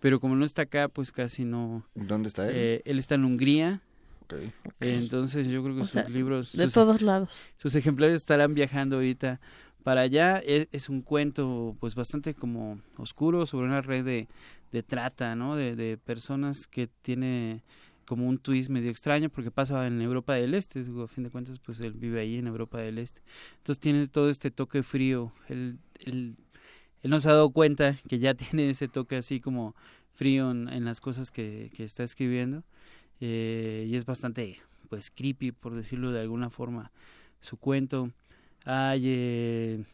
pero 0.00 0.20
como 0.20 0.36
no 0.36 0.44
está 0.44 0.62
acá, 0.62 0.88
pues 0.88 1.12
casi 1.12 1.44
no. 1.44 1.84
¿Dónde 1.94 2.28
está 2.28 2.48
él? 2.48 2.52
Eh, 2.56 2.82
él 2.84 2.98
está 2.98 3.14
en 3.14 3.24
Hungría, 3.24 3.80
Ok. 4.24 4.34
entonces 4.80 5.48
yo 5.48 5.62
creo 5.62 5.74
que 5.76 5.82
O 5.82 5.84
sus 5.84 5.92
sea, 5.92 6.08
libros, 6.08 6.52
De 6.52 6.64
sus, 6.64 6.74
todos 6.74 7.02
lados. 7.02 7.50
sus 7.56 7.74
ejemplares 7.74 8.16
estarán 8.20 8.54
viajando 8.54 8.96
ahorita 8.96 9.40
para 9.82 10.02
allá. 10.02 10.38
Es, 10.38 10.68
es 10.72 10.88
un 10.88 11.02
cuento, 11.02 11.76
pues 11.80 11.94
bastante 11.94 12.34
como 12.34 12.80
oscuro 12.96 13.46
sobre 13.46 13.66
una 13.66 13.80
red 13.80 14.04
de, 14.04 14.28
de 14.72 14.82
trata, 14.82 15.34
¿no? 15.36 15.56
De, 15.56 15.74
de 15.76 15.96
personas 15.98 16.66
que 16.66 16.88
tiene 17.02 17.62
como 18.10 18.26
un 18.26 18.38
twist 18.38 18.70
medio 18.70 18.90
extraño 18.90 19.30
porque 19.30 19.52
pasa 19.52 19.86
en 19.86 20.02
Europa 20.02 20.34
del 20.34 20.54
Este, 20.54 20.80
a 20.80 21.06
fin 21.06 21.22
de 21.22 21.30
cuentas 21.30 21.60
pues 21.60 21.78
él 21.78 21.92
vive 21.92 22.20
ahí 22.20 22.38
en 22.38 22.48
Europa 22.48 22.78
del 22.78 22.98
Este. 22.98 23.22
Entonces 23.58 23.78
tiene 23.78 24.08
todo 24.08 24.30
este 24.30 24.50
toque 24.50 24.82
frío, 24.82 25.32
él, 25.48 25.78
él, 26.00 26.34
él 27.04 27.10
no 27.10 27.20
se 27.20 27.28
ha 27.28 27.34
dado 27.34 27.50
cuenta 27.50 27.96
que 28.08 28.18
ya 28.18 28.34
tiene 28.42 28.68
ese 28.70 28.88
toque 28.88 29.14
así 29.16 29.38
como 29.40 29.76
frío 30.12 30.50
en, 30.50 30.84
las 30.84 31.00
cosas 31.00 31.30
que, 31.30 31.70
que 31.76 31.84
está 31.84 32.02
escribiendo 32.02 32.64
eh, 33.20 33.86
y 33.88 33.94
es 33.94 34.04
bastante 34.04 34.58
pues 34.88 35.12
creepy 35.12 35.52
por 35.52 35.76
decirlo 35.76 36.10
de 36.10 36.20
alguna 36.20 36.50
forma 36.50 36.90
su 37.40 37.58
cuento. 37.58 38.10
Hay 38.64 39.04
eh, 39.06 39.84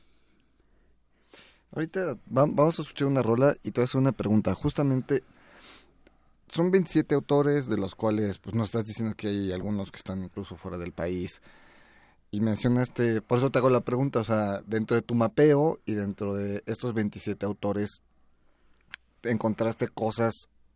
Ahorita 1.73 2.15
va- 2.35 2.47
vamos 2.47 2.79
a 2.79 2.83
escuchar 2.83 3.09
una 3.09 3.23
rola 3.23 3.57
y 3.63 3.73
te 3.73 3.81
voy 3.81 3.83
a 3.83 3.85
hacer 3.85 4.01
una 4.01 4.13
pregunta. 4.13 4.55
Justamente, 4.55 5.23
son 6.49 6.71
27 6.71 7.15
autores, 7.15 7.69
de 7.69 7.77
los 7.77 7.95
cuales 7.95 8.39
pues 8.39 8.55
nos 8.55 8.67
estás 8.67 8.85
diciendo 8.85 9.15
que 9.17 9.29
hay 9.29 9.53
algunos 9.53 9.91
que 9.91 9.97
están 9.99 10.23
incluso 10.25 10.57
fuera 10.57 10.79
del 10.79 10.93
país. 10.93 11.41
Y 12.31 12.41
mencionaste, 12.41 13.23
por 13.23 13.39
eso 13.39 13.51
te 13.51 13.59
hago 13.59 13.71
la 13.71 13.81
pregunta, 13.83 14.19
o 14.21 14.25
sea, 14.25 14.61
dentro 14.67 14.95
de 14.97 15.03
tu 15.03 15.15
mapeo 15.15 15.81
y 15.87 15.95
dentro 15.95 16.35
de 16.35 16.63
estos 16.67 16.93
27 16.93 17.47
autores, 17.47 18.01
encontraste 19.23 19.89
cosas 19.89 20.33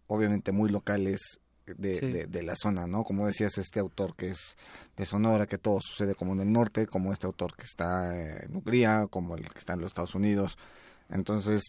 obviamente 0.07 0.53
muy 0.53 0.71
locales 0.71 1.21
de, 1.67 2.01
Sí. 2.01 2.07
de- 2.07 2.27
de 2.27 2.43
la 2.43 2.57
zona, 2.57 2.87
¿no? 2.89 3.05
Como 3.05 3.27
decías, 3.27 3.57
este 3.59 3.79
autor 3.79 4.17
que 4.17 4.29
es 4.31 4.57
de 4.97 5.07
Sonora, 5.07 5.47
que 5.47 5.59
todo 5.59 5.79
sucede 5.81 6.17
como 6.17 6.33
en 6.33 6.41
el 6.41 6.51
norte, 6.53 6.87
como 6.89 7.13
este 7.13 7.27
autor 7.27 7.55
que 7.55 7.65
está 7.65 8.43
en 8.43 8.57
Hungría, 8.57 9.07
como 9.09 9.37
el 9.37 9.49
que 9.49 9.59
está 9.59 9.75
en 9.75 9.81
los 9.81 9.89
Estados 9.91 10.17
Unidos. 10.17 10.59
Entonces, 11.11 11.63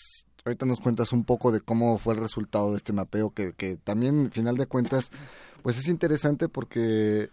ahorita 0.46 0.66
nos 0.66 0.82
cuentas 0.82 1.12
un 1.14 1.24
poco 1.24 1.52
de 1.52 1.62
cómo 1.62 1.98
fue 1.98 2.16
el 2.16 2.20
resultado 2.20 2.72
de 2.72 2.78
este 2.78 2.94
mapeo, 2.94 3.32
que, 3.32 3.54
que 3.54 3.78
también, 3.78 4.26
al 4.26 4.32
final 4.32 4.58
de 4.58 4.68
cuentas, 4.68 5.12
pues 5.62 5.78
es 5.78 5.88
interesante 5.88 6.50
porque 6.50 7.30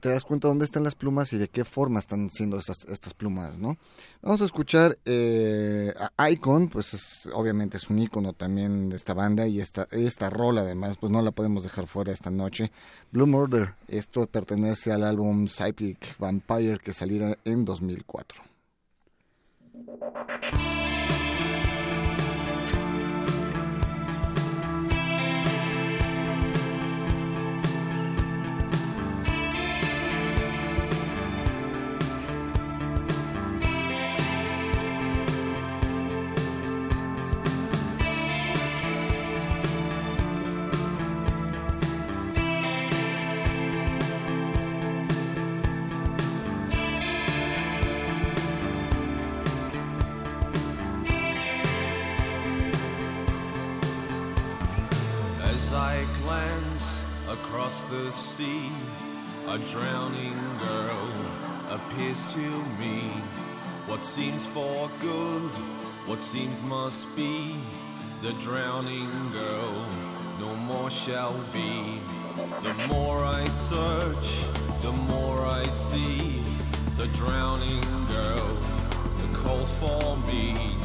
te 0.00 0.08
das 0.08 0.24
cuenta 0.24 0.48
dónde 0.48 0.64
están 0.64 0.82
las 0.82 0.94
plumas 0.94 1.32
y 1.32 1.38
de 1.38 1.48
qué 1.48 1.64
forma 1.64 2.00
están 2.00 2.30
siendo 2.30 2.58
estas, 2.58 2.84
estas 2.88 3.14
plumas, 3.14 3.58
¿no? 3.58 3.76
Vamos 4.22 4.40
a 4.40 4.46
escuchar 4.46 4.98
eh, 5.04 5.92
a 6.16 6.30
Icon, 6.30 6.68
pues 6.68 6.94
es, 6.94 7.28
obviamente 7.32 7.76
es 7.76 7.88
un 7.90 7.98
ícono 7.98 8.32
también 8.32 8.88
de 8.88 8.96
esta 8.96 9.12
banda 9.12 9.46
y 9.46 9.60
esta, 9.60 9.86
esta 9.90 10.30
rola 10.30 10.62
además, 10.62 10.96
pues 10.98 11.12
no 11.12 11.20
la 11.22 11.30
podemos 11.30 11.62
dejar 11.62 11.86
fuera 11.86 12.12
esta 12.12 12.30
noche. 12.30 12.72
Blue 13.12 13.26
Murder, 13.26 13.74
esto 13.88 14.26
pertenece 14.26 14.90
al 14.92 15.04
álbum 15.04 15.46
Psychic 15.46 16.18
Vampire 16.18 16.78
que 16.78 16.94
saliera 16.94 17.36
en 17.44 17.64
2004. 17.64 18.42
Sea, 58.40 58.72
a 59.48 59.58
drowning 59.58 60.40
girl 60.66 61.12
appears 61.68 62.24
to 62.32 62.46
me. 62.80 63.00
What 63.86 64.02
seems 64.02 64.46
for 64.46 64.90
good, 65.00 65.50
what 66.08 66.22
seems 66.22 66.62
must 66.62 67.04
be. 67.14 67.56
The 68.22 68.32
drowning 68.44 69.12
girl 69.32 69.86
no 70.38 70.54
more 70.70 70.90
shall 70.90 71.36
be. 71.52 72.00
The 72.62 72.74
more 72.88 73.24
I 73.24 73.46
search, 73.48 74.28
the 74.80 74.92
more 75.12 75.44
I 75.44 75.64
see. 75.66 76.40
The 76.96 77.08
drowning 77.08 77.88
girl 78.06 78.48
that 79.18 79.32
calls 79.34 79.70
for 79.82 80.16
me 80.32 80.76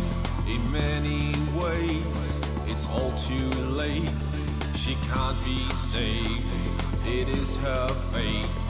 in 0.53 0.61
many 0.71 1.21
ways. 1.61 2.39
It's 2.67 2.89
all 2.89 3.13
too 3.29 3.49
late. 3.81 4.15
She 4.75 4.95
can't 5.09 5.41
be 5.45 5.69
saved. 5.73 6.64
It 7.05 7.29
is 7.29 7.57
her 7.57 7.87
fate. 8.11 8.64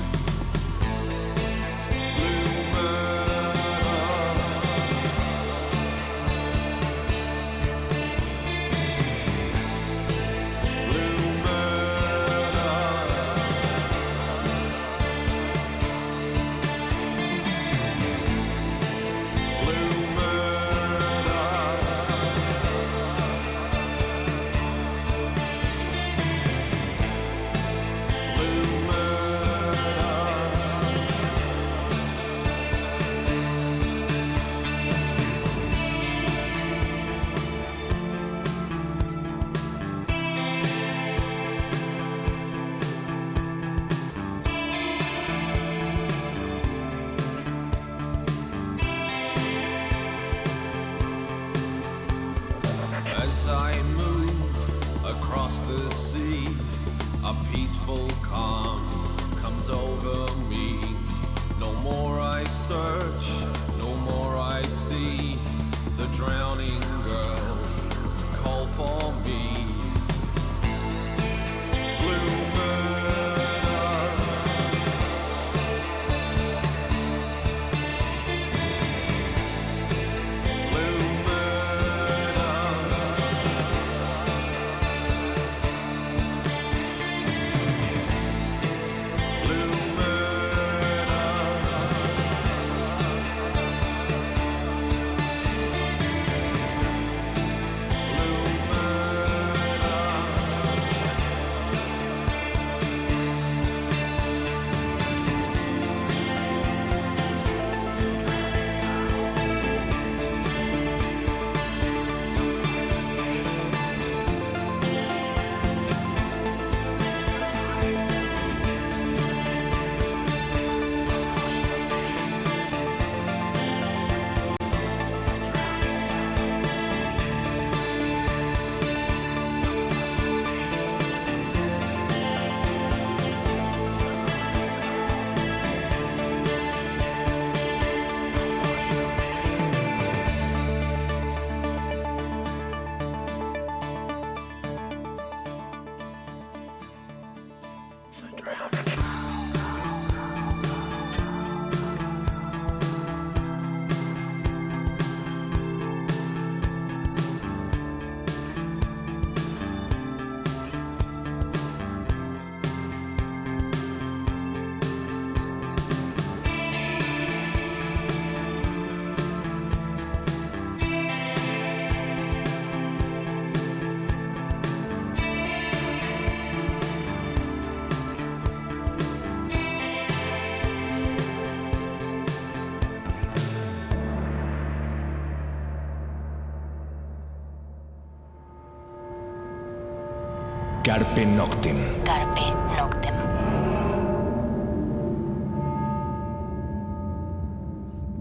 Carpe 190.85 191.25
Noctem. 191.25 191.77
Carpe 192.03 192.41
Noctem. 192.77 193.15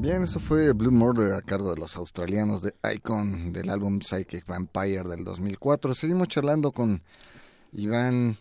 Bien, 0.01 0.23
eso 0.23 0.41
fue 0.41 0.73
Blue 0.73 0.91
Murder 0.91 1.35
a 1.35 1.43
cargo 1.43 1.75
de 1.75 1.77
los 1.77 1.95
australianos 1.97 2.63
de 2.63 2.73
Icon 2.95 3.53
del 3.53 3.69
álbum 3.69 4.01
Psychic 4.01 4.47
Vampire 4.47 5.03
del 5.03 5.25
2004. 5.25 5.95
Seguimos 5.95 6.29
charlando 6.29 6.73
con 6.73 7.03
Iván 7.73 8.39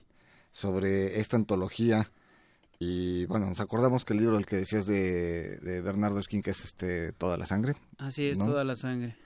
sobre 0.54 1.20
esta 1.20 1.36
antología 1.36 2.10
y 2.80 3.26
bueno, 3.26 3.48
nos 3.48 3.60
acordamos 3.60 4.06
que 4.06 4.14
el 4.14 4.20
libro 4.20 4.38
el 4.38 4.46
que 4.46 4.56
decías 4.56 4.86
de, 4.86 5.58
de 5.58 5.82
Bernardo 5.82 6.20
Esquín 6.20 6.42
que 6.42 6.52
es 6.52 6.64
este 6.64 7.12
Toda 7.12 7.36
la 7.36 7.46
sangre. 7.46 7.76
Así 7.98 8.26
es, 8.30 8.40
¿no? 8.40 8.46
toda 8.46 8.64
la 8.64 8.78
sangre. 8.78 9.18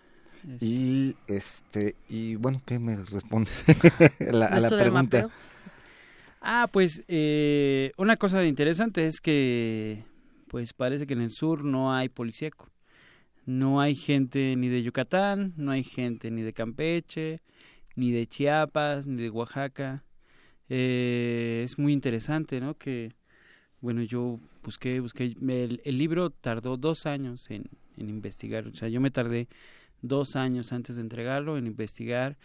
Es- 0.56 0.62
Y 0.64 1.16
este 1.28 1.96
y 2.10 2.36
bueno, 2.36 2.62
¿qué 2.66 2.80
me 2.80 2.96
respondes 2.98 3.64
a 4.30 4.32
la, 4.32 4.46
a 4.48 4.60
la 4.60 4.60
Esto 4.64 4.76
del 4.78 4.92
pregunta? 4.92 5.30
Ah, 6.42 6.70
pues 6.72 7.04
eh, 7.08 7.92
una 7.98 8.16
cosa 8.18 8.44
interesante 8.46 9.06
es 9.08 9.20
que 9.20 10.04
pues 10.48 10.74
parece 10.74 11.06
que 11.08 11.14
en 11.14 11.22
el 11.22 11.32
sur 11.32 11.64
no 11.66 11.94
hay 11.94 12.10
policíaco. 12.10 12.70
No 13.46 13.82
hay 13.82 13.96
gente 13.96 14.56
ni 14.58 14.68
de 14.70 14.84
Yucatán, 14.84 15.54
no 15.58 15.72
hay 15.72 15.84
gente 15.84 16.32
ni 16.32 16.42
de 16.42 16.54
Campeche, 16.54 17.42
ni 17.96 18.12
de 18.12 18.28
Chiapas, 18.28 19.08
ni 19.08 19.24
de 19.24 19.30
Oaxaca. 19.30 20.04
Eh, 20.70 21.62
es 21.66 21.80
muy 21.80 21.94
interesante, 21.94 22.60
¿no? 22.62 22.76
Que, 22.78 23.14
bueno, 23.82 24.04
yo 24.04 24.40
busqué, 24.64 25.00
busqué, 25.00 25.26
el, 25.48 25.82
el 25.84 25.98
libro 25.98 26.30
tardó 26.32 26.78
dos 26.78 27.06
años 27.06 27.50
en, 27.52 27.66
en 27.98 28.10
investigar, 28.10 28.68
o 28.68 28.76
sea, 28.76 28.90
yo 28.90 29.02
me 29.02 29.12
tardé 29.12 29.48
dos 30.02 30.36
años 30.36 30.74
antes 30.74 30.96
de 30.96 31.02
entregarlo 31.02 31.58
en 31.58 31.68
investigar. 31.68 32.38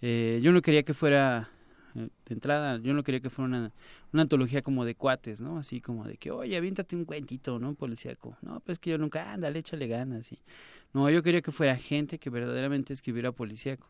Eh, 0.00 0.40
yo 0.42 0.52
no 0.52 0.62
quería 0.62 0.82
que 0.82 0.94
fuera 0.94 1.50
eh, 1.94 2.08
de 2.26 2.34
entrada, 2.34 2.78
yo 2.78 2.92
no 2.94 3.02
quería 3.02 3.20
que 3.20 3.30
fuera 3.30 3.48
una, 3.48 3.72
una 4.12 4.22
antología 4.22 4.62
como 4.62 4.84
de 4.84 4.94
cuates, 4.94 5.40
¿no? 5.40 5.58
Así 5.58 5.80
como 5.80 6.04
de 6.06 6.16
que, 6.16 6.30
oye, 6.30 6.56
aviéntate 6.56 6.96
un 6.96 7.04
cuentito, 7.04 7.58
¿no? 7.58 7.74
Policíaco. 7.74 8.36
No, 8.42 8.60
pues 8.60 8.78
que 8.78 8.90
yo 8.90 8.98
nunca, 8.98 9.32
ándale, 9.32 9.60
échale 9.60 9.86
ganas. 9.86 10.32
Y... 10.32 10.38
No, 10.92 11.08
yo 11.10 11.22
quería 11.22 11.42
que 11.42 11.52
fuera 11.52 11.76
gente 11.76 12.18
que 12.18 12.30
verdaderamente 12.30 12.92
escribiera 12.92 13.32
policíaco, 13.32 13.88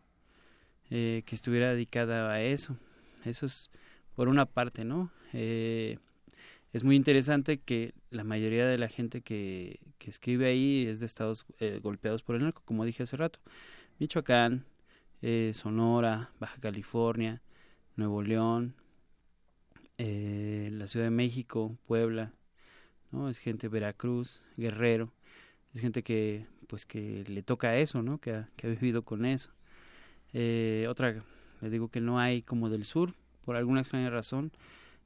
eh, 0.91 1.23
que 1.27 1.35
estuviera 1.35 1.71
dedicada 1.71 2.31
a 2.31 2.43
eso. 2.43 2.77
Eso 3.25 3.47
es 3.47 3.71
por 4.15 4.29
una 4.29 4.47
parte, 4.47 4.85
¿no? 4.85 5.11
Eh, 5.33 5.99
es 6.75 6.83
muy 6.83 6.97
interesante 6.97 7.61
que 7.61 7.95
la 8.11 8.25
mayoría 8.25 8.67
de 8.67 8.79
la 8.79 8.89
gente 8.89 9.23
que, 9.23 9.79
que 9.99 10.11
escribe 10.11 10.47
ahí 10.47 10.87
es 10.89 10.99
de 10.99 11.07
estados 11.07 11.47
eh, 11.61 11.79
golpeados 11.81 12.25
por 12.25 12.35
el 12.35 12.43
narco, 12.43 12.63
como 12.65 12.85
dije 12.85 13.05
hace 13.05 13.17
rato. 13.17 13.39
Michoacán, 14.01 14.65
eh, 15.23 15.53
Sonora, 15.55 16.33
Baja 16.41 16.61
California, 16.61 17.41
Nuevo 17.95 18.23
León, 18.23 18.75
eh, 19.99 20.69
la 20.73 20.89
Ciudad 20.89 21.07
de 21.07 21.11
México, 21.11 21.79
Puebla, 21.87 22.33
¿no? 23.13 23.29
Es 23.29 23.39
gente 23.39 23.69
Veracruz, 23.69 24.43
Guerrero, 24.57 25.13
es 25.75 25.81
gente 25.81 26.03
que 26.03 26.45
pues 26.67 26.87
que 26.87 27.23
le 27.29 27.45
toca 27.45 27.77
eso, 27.77 28.03
¿no? 28.03 28.19
Que 28.19 28.33
ha, 28.33 28.49
que 28.57 28.67
ha 28.67 28.71
vivido 28.71 29.05
con 29.05 29.27
eso. 29.27 29.53
Eh, 30.33 30.87
otra, 30.89 31.23
les 31.61 31.71
digo 31.71 31.89
que 31.89 32.01
no 32.01 32.19
hay 32.19 32.43
como 32.43 32.69
del 32.69 32.85
sur, 32.85 33.15
por 33.45 33.55
alguna 33.55 33.83
extraña 33.83 34.11
razón, 34.11 34.51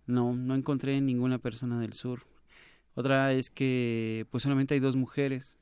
no, 0.09 0.35
no 0.35 0.55
encontré 0.57 1.01
ninguna 1.01 1.39
persona 1.39 1.81
del 1.81 1.93
sur. 1.93 2.27
Otra 2.95 3.33
es 3.33 3.51
que 3.51 4.27
pues 4.31 4.43
solamente 4.43 4.75
hay 4.75 4.81
dos 4.81 4.97
mujeres. 4.97 5.57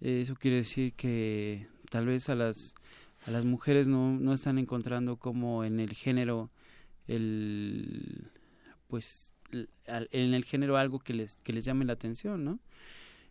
Eso 0.00 0.34
quiere 0.36 0.58
decir 0.58 0.92
que 0.94 1.66
tal 1.90 2.06
vez 2.06 2.28
a 2.28 2.34
las 2.34 2.74
a 3.26 3.30
las 3.30 3.44
mujeres 3.46 3.88
no, 3.88 4.12
no 4.12 4.34
están 4.34 4.58
encontrando 4.58 5.16
como 5.16 5.64
en 5.64 5.80
el 5.80 5.94
género 5.94 6.50
el 7.08 8.30
pues 8.88 9.32
en 9.86 10.34
el 10.34 10.44
género 10.44 10.76
algo 10.76 10.98
que 10.98 11.14
les 11.14 11.36
que 11.36 11.52
les 11.52 11.64
llame 11.64 11.84
la 11.84 11.94
atención 11.94 12.44
no 12.44 12.58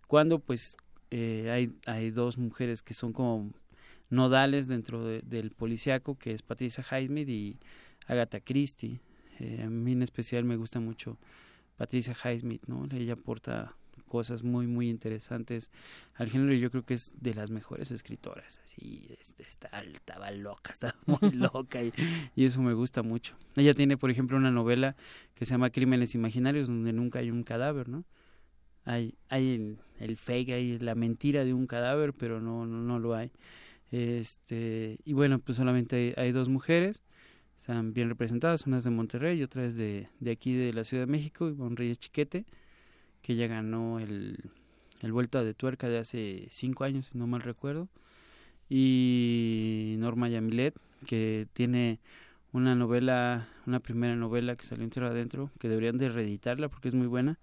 cuando 0.07 0.39
pues 0.39 0.77
eh, 1.11 1.49
hay 1.51 1.73
hay 1.85 2.11
dos 2.11 2.37
mujeres 2.37 2.81
que 2.81 2.93
son 2.93 3.13
como 3.13 3.51
nodales 4.09 4.67
dentro 4.67 5.05
de- 5.05 5.21
del 5.21 5.51
policiaco 5.51 6.17
que 6.17 6.31
es 6.31 6.41
Patricia 6.41 6.83
Highsmith 6.89 7.29
y 7.29 7.57
Agatha 8.07 8.39
Christie 8.39 8.99
Eh, 9.39 9.63
a 9.63 9.69
mí 9.69 9.93
en 9.93 10.03
especial 10.03 10.43
me 10.43 10.55
gusta 10.55 10.79
mucho 10.79 11.17
Patricia 11.77 12.13
Highsmith 12.13 12.65
no 12.67 12.87
ella 12.91 13.13
aporta 13.13 13.75
cosas 14.07 14.43
muy 14.43 14.67
muy 14.67 14.89
interesantes 14.89 15.71
al 16.15 16.29
género 16.29 16.53
y 16.53 16.59
yo 16.59 16.69
creo 16.69 16.83
que 16.85 16.93
es 16.93 17.15
de 17.19 17.33
las 17.33 17.49
mejores 17.49 17.89
escritoras 17.91 18.59
así 18.63 19.07
este, 19.19 19.43
está, 19.43 19.69
estaba 19.81 20.29
loca 20.31 20.71
estaba 20.71 20.95
muy 21.07 21.31
loca 21.33 21.81
y, 21.81 21.91
y 22.35 22.45
eso 22.45 22.61
me 22.61 22.73
gusta 22.73 23.01
mucho. 23.01 23.35
Ella 23.55 23.73
tiene 23.73 23.97
por 23.97 24.11
ejemplo 24.11 24.37
una 24.37 24.51
novela 24.51 24.95
que 25.33 25.45
se 25.45 25.51
llama 25.51 25.71
Crímenes 25.71 26.13
Imaginarios 26.13 26.67
donde 26.67 26.93
nunca 26.93 27.19
hay 27.19 27.31
un 27.31 27.43
cadáver 27.43 27.89
no 27.89 28.03
hay 28.85 29.15
hay 29.29 29.55
el, 29.55 29.77
el 29.99 30.17
fake 30.17 30.49
hay 30.49 30.77
la 30.79 30.93
mentira 30.93 31.43
de 31.43 31.53
un 31.53 31.65
cadáver 31.65 32.13
pero 32.13 32.39
no 32.39 32.65
no, 32.67 32.77
no 32.81 32.99
lo 32.99 33.15
hay. 33.15 33.31
Este 33.91 34.99
y 35.05 35.13
bueno 35.13 35.39
pues 35.39 35.57
solamente 35.57 35.95
hay, 35.95 36.25
hay 36.25 36.31
dos 36.31 36.49
mujeres 36.49 37.03
están 37.57 37.93
bien 37.93 38.09
representadas 38.09 38.65
una 38.67 38.77
es 38.77 38.83
de 38.83 38.89
Monterrey 38.89 39.39
y 39.39 39.43
otra 39.43 39.65
es 39.65 39.75
de, 39.75 40.09
de 40.19 40.31
aquí 40.31 40.53
de 40.53 40.73
la 40.73 40.83
Ciudad 40.83 41.03
de 41.03 41.11
México 41.11 41.47
Ivonne 41.47 41.75
Reyes 41.75 41.99
Chiquete 41.99 42.45
que 43.23 43.33
ella 43.33 43.47
ganó 43.47 43.99
el, 43.99 44.37
el 45.01 45.11
Vuelta 45.11 45.43
de 45.43 45.53
Tuerca 45.55 45.89
de 45.89 45.97
hace 45.97 46.47
cinco 46.51 46.83
años, 46.83 47.07
si 47.07 47.17
no 47.17 47.25
mal 47.25 47.41
recuerdo. 47.41 47.87
Y 48.69 49.95
Norma 49.97 50.29
Yamilet, 50.29 50.75
que 51.05 51.47
tiene 51.53 51.99
una 52.51 52.75
novela, 52.75 53.49
una 53.65 53.79
primera 53.79 54.15
novela 54.15 54.55
que 54.55 54.65
salió 54.65 54.83
entera 54.83 55.07
adentro, 55.07 55.49
que 55.59 55.69
deberían 55.69 55.97
de 55.97 56.09
reeditarla 56.09 56.69
porque 56.69 56.89
es 56.89 56.93
muy 56.93 57.07
buena, 57.07 57.39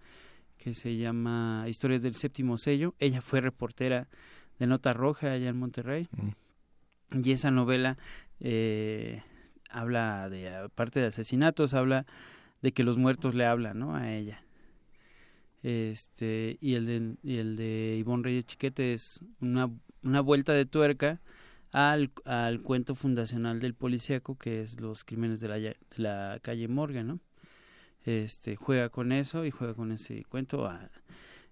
que 0.58 0.74
se 0.74 0.96
llama 0.96 1.64
Historias 1.66 2.02
del 2.02 2.14
Séptimo 2.14 2.58
Sello. 2.58 2.94
Ella 2.98 3.20
fue 3.20 3.40
reportera 3.40 4.06
de 4.58 4.66
Nota 4.66 4.92
Roja 4.92 5.32
allá 5.32 5.48
en 5.48 5.58
Monterrey. 5.58 6.08
Y 7.10 7.32
esa 7.32 7.50
novela 7.50 7.96
eh, 8.38 9.22
habla 9.70 10.28
de, 10.30 10.54
aparte 10.54 11.00
de 11.00 11.06
asesinatos, 11.06 11.74
habla 11.74 12.06
de 12.62 12.72
que 12.72 12.84
los 12.84 12.98
muertos 12.98 13.34
le 13.34 13.46
hablan, 13.46 13.78
¿no? 13.78 13.96
A 13.96 14.12
ella. 14.12 14.42
Este 15.62 16.56
y 16.60 16.74
el 16.74 16.86
de 16.86 17.16
y 17.22 17.36
el 17.36 17.56
de 17.56 17.96
Ivonne 17.98 18.24
Reyes 18.24 18.46
Chiquete 18.46 18.94
es 18.94 19.20
una, 19.40 19.70
una 20.02 20.22
vuelta 20.22 20.54
de 20.54 20.64
tuerca 20.64 21.20
al, 21.70 22.10
al 22.24 22.62
cuento 22.62 22.94
fundacional 22.94 23.60
del 23.60 23.74
policíaco 23.74 24.38
que 24.38 24.62
es 24.62 24.80
los 24.80 25.04
crímenes 25.04 25.40
de 25.40 25.48
la, 25.48 25.76
la 25.96 26.38
calle 26.40 26.66
Morgan 26.66 27.08
no 27.08 27.20
este 28.06 28.56
juega 28.56 28.90
con 28.90 29.12
eso 29.12 29.44
y 29.46 29.50
juega 29.50 29.74
con 29.74 29.92
ese 29.92 30.24
cuento. 30.24 30.66
A- 30.66 30.90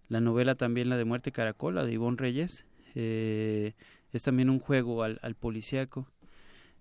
la 0.08 0.20
novela 0.20 0.54
también 0.56 0.88
la 0.90 0.96
de 0.96 1.04
muerte 1.04 1.32
caracol 1.32 1.74
la 1.76 1.84
de 1.84 1.92
Ivonne 1.92 2.16
Reyes 2.18 2.64
eh, 2.94 3.74
es 4.12 4.22
también 4.22 4.50
un 4.50 4.58
juego 4.60 5.02
al, 5.02 5.18
al 5.22 5.34
policíaco 5.34 6.08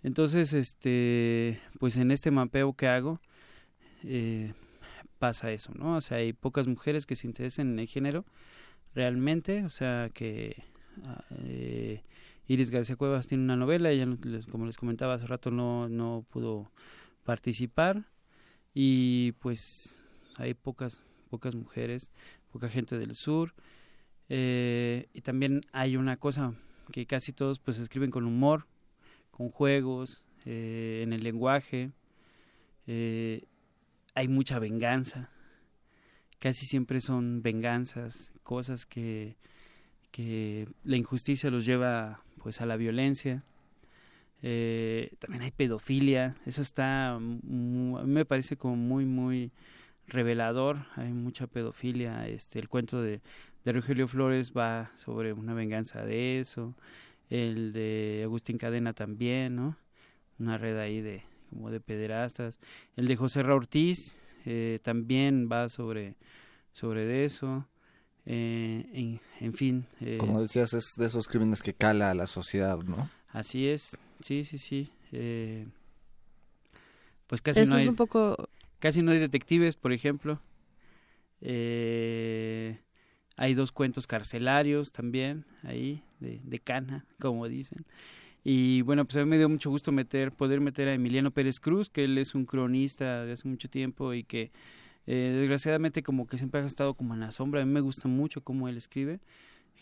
entonces 0.08 0.54
este 0.54 1.60
pues 1.80 1.98
en 1.98 2.12
este 2.12 2.32
mapeo 2.32 2.74
que 2.74 2.88
hago 2.88 3.20
eh, 4.04 4.54
pasa 5.20 5.52
eso, 5.52 5.74
¿no? 5.76 5.98
O 5.98 6.02
sea, 6.02 6.18
hay 6.18 6.32
pocas 6.34 6.68
mujeres 6.68 7.06
que 7.06 7.16
se 7.16 7.28
interesen 7.28 7.72
en 7.72 7.80
el 7.80 7.88
género 7.88 8.26
realmente, 8.96 9.66
o 9.66 9.70
sea, 9.70 10.10
que 10.14 10.64
ah, 11.06 11.26
eh, 11.44 12.04
Iris 12.48 12.70
García 12.70 12.96
Cuevas 12.96 13.28
tiene 13.28 13.44
una 13.44 13.58
novela, 13.58 13.92
ella, 13.92 14.08
como 14.50 14.66
les 14.66 14.78
comentaba 14.78 15.16
hace 15.16 15.28
rato, 15.28 15.52
no, 15.52 15.90
no 15.90 16.26
pudo 16.30 16.72
participar 17.24 18.06
y 18.74 19.34
pues 19.34 20.00
hay 20.38 20.54
pocas, 20.54 21.04
pocas 21.30 21.56
mujeres, 21.56 22.12
poca 22.52 22.70
gente 22.70 22.98
del 22.98 23.16
sur 23.16 23.54
eh, 24.30 25.10
y 25.14 25.22
también 25.22 25.62
hay 25.74 25.98
una 25.98 26.16
cosa 26.16 26.54
que 26.94 27.06
casi 27.06 27.34
todos 27.34 27.60
pues 27.60 27.78
escriben 27.80 28.12
con 28.12 28.26
humor, 28.26 28.68
con 29.38 29.52
juegos, 29.52 30.26
eh, 30.46 31.02
en 31.04 31.14
el 31.14 31.22
lenguaje, 31.24 31.92
eh, 32.88 33.44
hay 34.16 34.28
mucha 34.28 34.58
venganza. 34.58 35.30
Casi 36.40 36.66
siempre 36.66 37.02
son 37.02 37.44
venganzas, 37.44 38.34
cosas 38.42 38.88
que, 38.88 39.38
que 40.10 40.68
la 40.84 40.98
injusticia 40.98 41.52
los 41.52 41.66
lleva 41.66 42.24
pues 42.42 42.62
a 42.62 42.66
la 42.66 42.78
violencia. 42.78 43.44
Eh, 44.42 45.12
también 45.20 45.44
hay 45.44 45.52
pedofilia, 45.52 46.36
eso 46.48 46.64
está, 46.64 47.14
a 47.14 47.20
mí 47.20 47.94
me 48.06 48.26
parece 48.26 48.58
como 48.58 48.76
muy, 48.76 49.06
muy 49.06 49.52
revelador, 50.08 50.86
hay 50.96 51.12
mucha 51.14 51.46
pedofilia, 51.46 52.28
este, 52.28 52.58
el 52.60 52.70
cuento 52.70 53.02
de, 53.02 53.22
de 53.66 53.72
Rogelio 53.72 54.08
Flores 54.08 54.54
va 54.56 54.92
sobre 54.98 55.34
una 55.34 55.54
venganza 55.54 56.06
de 56.06 56.40
eso, 56.40 56.76
el 57.30 57.74
de 57.74 58.22
Agustín 58.24 58.58
Cadena 58.58 58.94
también, 58.94 59.56
¿no? 59.56 59.78
Una 60.40 60.58
red 60.58 60.78
ahí 60.78 61.02
de, 61.02 61.24
como 61.50 61.72
de 61.72 61.80
pederastas, 61.80 62.60
el 62.96 63.08
de 63.08 63.16
José 63.16 63.44
Ra 63.44 63.56
Ortiz 63.56 64.18
eh, 64.46 64.80
también 64.84 65.50
va 65.52 65.68
sobre, 65.70 66.16
sobre 66.74 67.06
de 67.06 67.26
eso, 67.26 67.68
eh, 68.26 68.86
en, 68.94 69.20
en 69.40 69.54
fin. 69.54 69.86
eh, 70.00 70.18
Como 70.20 70.42
decías, 70.42 70.74
es 70.74 70.94
de 70.98 71.06
esos 71.08 71.28
crímenes 71.28 71.62
que 71.62 71.74
cala 71.74 72.12
a 72.12 72.14
la 72.14 72.28
sociedad, 72.28 72.80
¿no? 72.84 73.10
Así 73.30 73.68
es, 73.68 73.98
sí, 74.22 74.44
sí, 74.44 74.58
sí. 74.58 74.90
eh, 75.12 75.66
pues 77.28 77.42
casi 77.42 77.62
Eso 77.62 77.70
no 77.72 77.76
es 77.78 77.82
hay 77.82 77.88
un 77.90 77.96
poco... 77.96 78.50
casi 78.80 79.02
no 79.02 79.12
hay 79.12 79.20
detectives, 79.20 79.76
por 79.76 79.92
ejemplo. 79.92 80.40
Eh, 81.42 82.80
hay 83.36 83.54
dos 83.54 83.72
cuentos 83.72 84.08
carcelarios 84.08 84.92
también 84.92 85.46
ahí 85.64 86.04
de, 86.20 86.40
de 86.44 86.60
cana, 86.60 87.06
como 87.20 87.48
dicen. 87.48 87.86
Y 88.44 88.82
bueno, 88.84 89.04
pues 89.06 89.18
a 89.18 89.20
mí 89.20 89.26
me 89.26 89.38
dio 89.38 89.50
mucho 89.50 89.70
gusto 89.70 89.92
meter, 89.92 90.32
poder 90.32 90.62
meter 90.62 90.88
a 90.88 90.94
Emiliano 90.94 91.32
Pérez 91.32 91.60
Cruz, 91.60 91.90
que 91.90 92.06
él 92.06 92.18
es 92.18 92.34
un 92.34 92.46
cronista 92.46 93.26
de 93.26 93.34
hace 93.34 93.48
mucho 93.48 93.70
tiempo 93.70 94.14
y 94.14 94.24
que 94.24 94.52
eh, 95.06 95.36
desgraciadamente 95.40 96.04
como 96.04 96.28
que 96.28 96.38
siempre 96.38 96.62
ha 96.62 96.66
estado 96.66 96.94
como 96.94 97.14
en 97.14 97.22
la 97.22 97.32
sombra. 97.32 97.62
A 97.62 97.66
mí 97.66 97.72
me 97.72 97.82
gusta 97.82 98.08
mucho 98.08 98.42
cómo 98.42 98.68
él 98.68 98.78
escribe. 98.78 99.20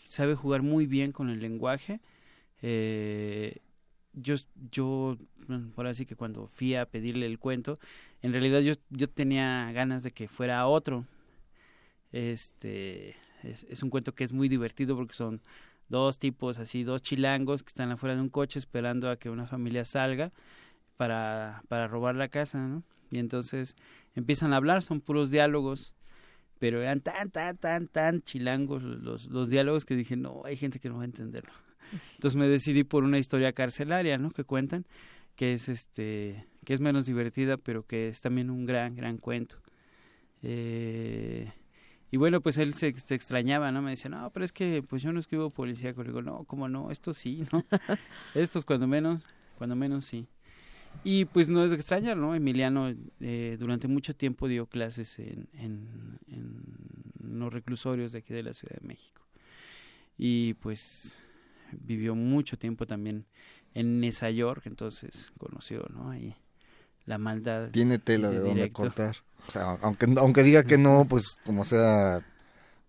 Sabe 0.04 0.34
jugar 0.34 0.62
muy 0.62 0.86
bien 0.86 1.12
con 1.12 1.30
el 1.30 1.40
lenguaje. 1.40 2.00
Eh, 2.62 3.58
yo, 4.14 4.34
yo, 4.72 5.18
bueno, 5.46 5.72
ahora 5.76 5.94
sí 5.94 6.06
que 6.06 6.16
cuando 6.16 6.48
fui 6.48 6.74
a 6.74 6.86
pedirle 6.86 7.26
el 7.26 7.38
cuento, 7.38 7.78
en 8.22 8.32
realidad 8.32 8.60
yo, 8.60 8.74
yo 8.90 9.08
tenía 9.08 9.70
ganas 9.72 10.02
de 10.02 10.10
que 10.12 10.28
fuera 10.28 10.66
otro. 10.66 11.06
Este, 12.12 13.16
es, 13.42 13.64
es 13.68 13.82
un 13.82 13.90
cuento 13.90 14.14
que 14.14 14.24
es 14.24 14.32
muy 14.32 14.48
divertido 14.48 14.96
porque 14.96 15.14
son 15.14 15.40
dos 15.88 16.18
tipos 16.18 16.58
así, 16.58 16.84
dos 16.84 17.02
chilangos 17.02 17.62
que 17.62 17.68
están 17.68 17.90
afuera 17.90 18.14
de 18.14 18.20
un 18.20 18.28
coche 18.28 18.58
esperando 18.58 19.10
a 19.10 19.16
que 19.16 19.30
una 19.30 19.46
familia 19.46 19.84
salga 19.84 20.32
para, 20.96 21.62
para 21.68 21.88
robar 21.88 22.14
la 22.14 22.28
casa, 22.28 22.58
¿no? 22.58 22.82
Y 23.10 23.18
entonces 23.18 23.76
empiezan 24.14 24.52
a 24.52 24.56
hablar, 24.56 24.82
son 24.82 25.00
puros 25.00 25.30
diálogos, 25.30 25.94
pero 26.58 26.82
eran 26.82 27.00
tan, 27.00 27.30
tan, 27.30 27.56
tan, 27.56 27.86
tan 27.88 28.22
chilangos 28.22 28.82
los, 28.82 29.26
los 29.26 29.50
diálogos 29.50 29.84
que 29.84 29.94
dije, 29.94 30.16
no, 30.16 30.42
hay 30.44 30.56
gente 30.56 30.80
que 30.80 30.88
no 30.88 30.96
va 30.96 31.02
a 31.02 31.06
entenderlo. 31.06 31.52
Entonces 32.14 32.36
me 32.36 32.48
decidí 32.48 32.84
por 32.84 33.04
una 33.04 33.18
historia 33.18 33.52
carcelaria, 33.52 34.18
¿no? 34.18 34.30
Que 34.30 34.44
cuentan, 34.44 34.86
que 35.36 35.52
es 35.52 35.68
este, 35.68 36.46
que 36.64 36.74
es 36.74 36.80
menos 36.80 37.06
divertida, 37.06 37.58
pero 37.58 37.86
que 37.86 38.08
es 38.08 38.20
también 38.20 38.50
un 38.50 38.66
gran, 38.66 38.96
gran 38.96 39.18
cuento. 39.18 39.58
Eh, 40.42 41.52
y 42.10 42.18
bueno, 42.18 42.40
pues 42.40 42.56
él 42.58 42.74
se, 42.74 42.92
se, 42.98 43.14
extrañaba, 43.14 43.72
¿no? 43.72 43.82
Me 43.82 43.90
decía, 43.90 44.10
no, 44.10 44.30
pero 44.30 44.44
es 44.44 44.52
que 44.52 44.82
pues 44.82 45.02
yo 45.02 45.12
no 45.12 45.18
escribo 45.18 45.50
policíaco. 45.50 46.02
Le 46.02 46.10
digo, 46.10 46.22
no, 46.22 46.44
¿cómo 46.44 46.68
no? 46.68 46.90
Esto 46.90 47.12
sí, 47.12 47.44
¿no? 47.52 47.64
Estos 48.34 48.64
cuando 48.64 48.86
menos, 48.86 49.26
cuando 49.58 49.74
menos 49.74 50.04
sí. 50.04 50.28
Y 51.04 51.26
pues 51.26 51.50
no 51.50 51.64
es 51.64 51.70
de 51.70 51.76
extrañar, 51.76 52.16
¿no? 52.16 52.34
Emiliano 52.34 52.94
eh, 53.20 53.56
durante 53.58 53.88
mucho 53.88 54.14
tiempo 54.14 54.48
dio 54.48 54.66
clases 54.66 55.18
en, 55.18 55.48
en, 55.54 56.18
en, 56.28 56.62
los 57.38 57.52
reclusorios 57.52 58.12
de 58.12 58.18
aquí 58.18 58.32
de 58.32 58.42
la 58.42 58.54
Ciudad 58.54 58.76
de 58.80 58.86
México. 58.86 59.20
Y 60.16 60.54
pues 60.54 61.20
vivió 61.72 62.14
mucho 62.14 62.56
tiempo 62.56 62.86
también 62.86 63.26
en 63.74 64.00
Nesa 64.00 64.30
York, 64.30 64.62
entonces 64.66 65.32
conoció, 65.38 65.86
¿no? 65.92 66.10
Ahí 66.10 66.34
la 67.06 67.18
maldad. 67.18 67.70
Tiene 67.70 67.98
tela 67.98 68.30
de, 68.30 68.40
de 68.40 68.42
dónde 68.42 68.72
cortar. 68.72 69.16
O 69.48 69.50
sea, 69.50 69.78
aunque, 69.80 70.06
aunque 70.18 70.42
diga 70.42 70.64
que 70.64 70.76
no, 70.76 71.06
pues 71.08 71.38
como 71.44 71.64
sea, 71.64 72.20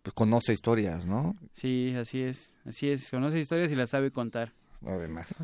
pues 0.04 0.14
conoce 0.14 0.54
historias, 0.54 1.06
¿no? 1.06 1.36
Sí, 1.54 1.94
así 1.96 2.22
es, 2.22 2.54
así 2.66 2.90
es, 2.90 3.10
conoce 3.12 3.40
historias 3.40 3.72
y 3.72 3.76
las 3.76 3.92
sabe 3.92 4.12
contar. 4.12 4.54
Además, 4.86 5.36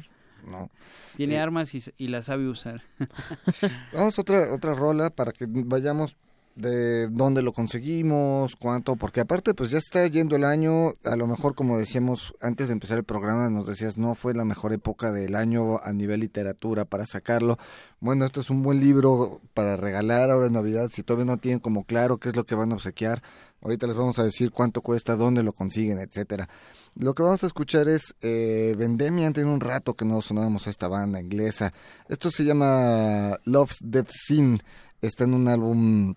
¿no? 0.46 0.70
Tiene 1.16 1.36
eh, 1.36 1.40
armas 1.40 1.74
y, 1.76 1.84
y 1.98 2.08
las 2.08 2.26
sabe 2.26 2.48
usar. 2.48 2.82
Vamos 3.94 4.18
a 4.18 4.22
otra, 4.22 4.54
otra 4.54 4.74
rola 4.74 5.10
para 5.12 5.32
que 5.32 5.46
vayamos 5.48 6.16
de 6.56 7.08
dónde 7.08 7.42
lo 7.42 7.52
conseguimos, 7.52 8.56
cuánto, 8.56 8.96
porque 8.96 9.22
aparte 9.22 9.54
pues 9.54 9.72
ya 9.72 9.80
está 9.80 10.06
yendo 10.08 10.36
el 10.36 10.44
año, 10.44 10.94
a 11.04 11.16
lo 11.16 11.26
mejor 11.26 11.56
como 11.56 11.80
decíamos 11.80 12.36
antes 12.42 12.68
de 12.68 12.74
empezar 12.74 12.98
el 12.98 13.04
programa, 13.04 13.50
nos 13.50 13.66
decías 13.66 13.98
no 13.98 14.14
fue 14.14 14.36
la 14.36 14.46
mejor 14.46 14.72
época 14.72 15.12
del 15.12 15.36
año 15.36 15.80
a 15.84 15.92
nivel 15.94 16.20
literatura 16.20 16.86
para 16.86 17.06
sacarlo. 17.06 17.58
Bueno, 18.00 18.26
esto 18.26 18.42
es 18.42 18.50
un 18.50 18.62
buen 18.62 18.80
libro 18.80 19.42
para 19.54 19.78
regalar 19.78 20.30
ahora 20.30 20.48
en 20.48 20.54
Navidad, 20.54 20.90
si 20.94 21.02
todavía 21.02 21.26
no 21.26 21.38
tienen 21.38 21.60
como 21.60 21.86
claro 21.86 22.18
qué 22.18 22.30
es 22.30 22.36
lo 22.36 22.46
que 22.46 22.56
van 22.56 22.72
a 22.72 22.76
obsequiar, 22.76 23.24
ahorita 23.62 23.88
les 23.88 23.96
vamos 23.96 24.20
a 24.20 24.24
decir 24.24 24.52
cuánto 24.52 24.82
cuesta, 24.82 25.16
dónde 25.16 25.42
lo 25.42 25.54
consiguen, 25.54 25.98
etcétera. 26.00 26.50
Lo 26.96 27.16
que 27.16 27.24
vamos 27.24 27.44
a 27.44 27.48
escuchar 27.48 27.88
es 27.88 28.14
eh, 28.22 28.76
Vendemian, 28.78 29.34
tiene 29.34 29.52
un 29.52 29.60
rato 29.60 29.96
que 29.96 30.06
no 30.06 30.22
sonábamos 30.22 30.68
a 30.68 30.70
esta 30.70 30.88
banda 30.88 31.20
inglesa. 31.20 31.74
Esto 32.08 32.30
se 32.30 32.44
llama 32.44 33.40
Love's 33.46 33.78
Dead 33.82 34.06
Sin, 34.10 34.60
está 35.02 35.24
en 35.24 35.34
un 35.34 35.48
álbum 35.48 36.14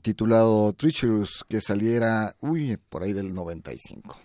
titulado 0.00 0.72
Treacherous 0.72 1.44
que 1.48 1.60
saliera, 1.60 2.36
uy, 2.40 2.78
por 2.88 3.02
ahí 3.02 3.12
del 3.12 3.34
95. 3.34 4.18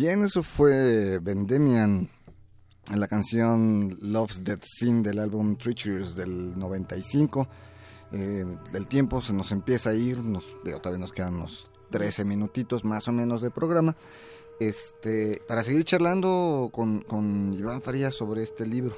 Bien, 0.00 0.22
eso 0.22 0.42
fue 0.42 1.18
Vendemian, 1.18 2.08
la 2.96 3.06
canción 3.06 3.98
Love's 4.00 4.42
Dead 4.42 4.58
Sin 4.62 5.02
del 5.02 5.18
álbum 5.18 5.56
Treacherous 5.56 6.16
del 6.16 6.58
95. 6.58 7.46
Eh, 8.12 8.46
el 8.72 8.86
tiempo 8.86 9.20
se 9.20 9.34
nos 9.34 9.52
empieza 9.52 9.90
a 9.90 9.94
ir, 9.94 10.24
nos, 10.24 10.56
digo, 10.64 10.78
todavía 10.78 11.00
nos 11.00 11.12
quedan 11.12 11.34
unos 11.34 11.68
13 11.90 12.24
minutitos 12.24 12.82
más 12.82 13.08
o 13.08 13.12
menos 13.12 13.42
de 13.42 13.50
programa. 13.50 13.94
Este, 14.58 15.42
para 15.46 15.62
seguir 15.62 15.84
charlando 15.84 16.70
con, 16.72 17.00
con 17.00 17.52
Iván 17.52 17.82
Farías 17.82 18.14
sobre 18.14 18.42
este 18.42 18.66
libro. 18.66 18.96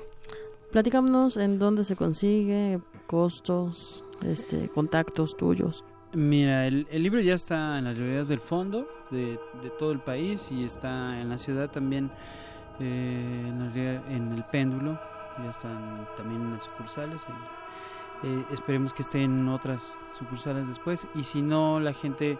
Platícanos 0.71 1.37
en 1.37 1.59
dónde 1.59 1.83
se 1.83 1.97
consigue, 1.97 2.81
costos, 3.09 4.05
este, 4.25 4.69
contactos 4.69 5.37
tuyos. 5.37 5.85
Mira, 6.15 6.69
el, 6.69 6.87
el 6.93 7.03
libro 7.03 7.19
ya 7.19 7.35
está 7.35 7.77
en 7.77 7.87
las 7.87 7.99
librerías 7.99 8.29
del 8.29 8.41
fondo 8.41 8.87
de, 9.13 9.39
todo 9.79 9.93
el 9.93 10.01
país 10.01 10.51
y 10.51 10.65
está 10.65 11.21
en 11.21 11.29
la 11.29 11.39
ciudad 11.39 11.71
también, 11.71 12.11
eh, 12.81 13.45
en, 13.49 13.59
librería- 13.63 14.03
en 14.09 14.33
el 14.33 14.43
péndulo, 14.45 14.99
ya 15.45 15.51
están 15.51 16.09
también 16.17 16.41
en 16.43 16.53
las 16.55 16.65
sucursales. 16.65 17.23
eh, 18.25 18.45
esperemos 18.53 18.93
que 18.95 19.03
estén 19.03 19.41
en 19.41 19.49
otras 19.49 19.99
sucursales 20.19 20.69
después 20.69 21.07
y 21.15 21.25
si 21.25 21.43
no, 21.43 21.81
la 21.81 21.93
gente 21.93 22.39